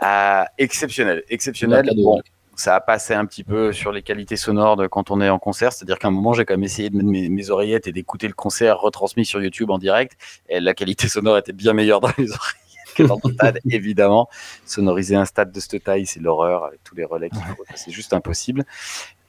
[0.02, 1.88] Euh, exceptionnel, exceptionnel.
[1.96, 2.20] Bon.
[2.62, 5.40] Ça a passé un petit peu sur les qualités sonores de quand on est en
[5.40, 7.92] concert, c'est-à-dire qu'à un moment, j'ai quand même essayé de mettre mes, mes oreillettes et
[7.92, 10.16] d'écouter le concert retransmis sur YouTube en direct,
[10.48, 12.62] et la qualité sonore était bien meilleure dans les oreillettes
[12.94, 14.28] que dans le stade, évidemment.
[14.64, 17.90] Sonoriser un stade de cette taille, c'est l'horreur avec tous les relais qu'il faut, c'est
[17.90, 18.64] juste impossible.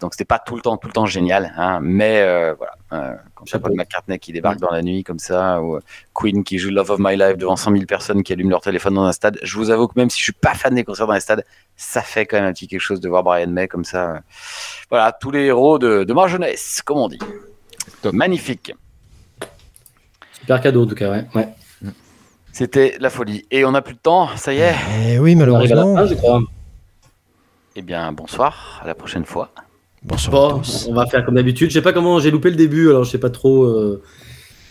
[0.03, 2.73] Donc c'était pas tout le temps, tout le temps génial, hein, mais euh, voilà.
[2.91, 3.69] Euh, quand t'as Chapeau.
[3.69, 5.79] Paul McCartney qui débarque dans la nuit comme ça, ou euh,
[6.13, 8.95] Queen qui joue Love of My Life devant 100 000 personnes qui allument leur téléphone
[8.95, 11.07] dans un stade, je vous avoue que même si je suis pas fan des concerts
[11.07, 11.45] dans les stades,
[11.77, 14.19] ça fait quand même un petit quelque chose de voir Brian May comme ça.
[14.89, 17.19] Voilà, tous les héros de, de ma jeunesse, comme on dit.
[18.01, 18.11] Top.
[18.13, 18.73] Magnifique.
[20.41, 21.25] Super cadeau, en tout cas, ouais.
[21.33, 21.47] ouais.
[22.51, 23.45] C'était la folie.
[23.51, 24.75] Et on n'a plus de temps, ça y est.
[25.07, 25.95] Eh oui, On arrive à la malheureusement.
[25.95, 26.41] fin, je crois.
[27.77, 29.49] Eh bien, bonsoir, à la prochaine fois.
[30.05, 31.69] Bonsoir Bon, on va faire comme d'habitude.
[31.69, 34.01] Je sais pas comment j'ai loupé le début, alors je sais pas trop euh,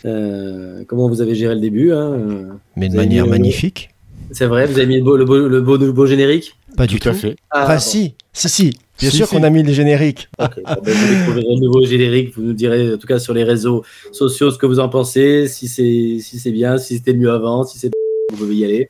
[0.05, 1.91] euh, comment vous avez géré le début.
[1.91, 2.59] hein.
[2.75, 3.89] Mais de Vous manière euh, magnifique.
[4.31, 6.55] C'est vrai, vous avez mis le beau, le beau, le beau, le beau générique?
[6.77, 7.09] Pas du Tout tout.
[7.09, 7.35] à fait.
[7.51, 7.79] Ah, Enfin, bon.
[7.79, 8.73] si, si, si.
[8.99, 9.35] Bien Si, sûr si.
[9.35, 10.27] qu'on a mis les génériques.
[10.39, 12.35] Bon, ben, vous découvrirez le nouveau générique.
[12.35, 15.47] Vous nous direz, en tout cas sur les réseaux sociaux, ce que vous en pensez,
[15.47, 17.91] si c'est si c'est bien, si c'était mieux avant, si c'est
[18.33, 18.89] vous pouvez y aller.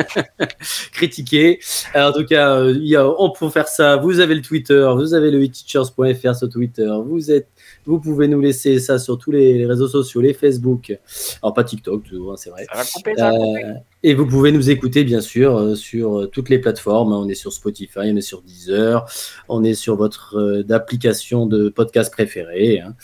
[0.92, 1.60] Critiquer.
[1.94, 3.96] Alors, en tout cas, euh, il y a, on peut faire ça.
[3.96, 7.48] Vous avez le Twitter, vous avez le teachers.fr sur Twitter, vous êtes
[7.86, 10.96] vous pouvez nous laisser ça sur tous les réseaux sociaux, les Facebook,
[11.42, 12.66] alors pas TikTok, hein, c'est vrai.
[12.70, 13.64] Ça va couper, ça va couper.
[13.64, 17.12] Euh, et vous pouvez nous écouter, bien sûr, euh, sur toutes les plateformes.
[17.12, 19.06] On est sur Spotify, on est sur Deezer,
[19.48, 22.80] on est sur votre euh, application de podcast préférée.
[22.80, 22.94] hein.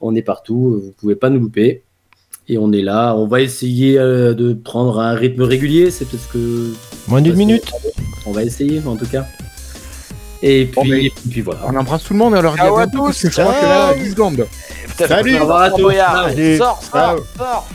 [0.00, 1.82] On est partout, vous pouvez pas nous louper.
[2.48, 3.14] Et on est là.
[3.16, 5.90] On va essayer euh, de prendre un rythme régulier.
[5.90, 6.72] C'est peut-être que.
[7.08, 7.72] Moins d'une minute.
[8.24, 9.26] On va essayer, en tout cas.
[10.42, 11.60] Et puis, et puis voilà.
[11.66, 13.26] On embrasse tout le monde, on leur dit Ciao à tous.
[13.26, 14.46] je crois que là, 10 secondes.
[14.96, 15.32] Salut.
[15.32, 15.82] faut Au revoir à Fort tous.
[15.84, 16.28] Boyard.
[16.28, 16.56] Salut.
[16.58, 17.68] Sors, sors, sors.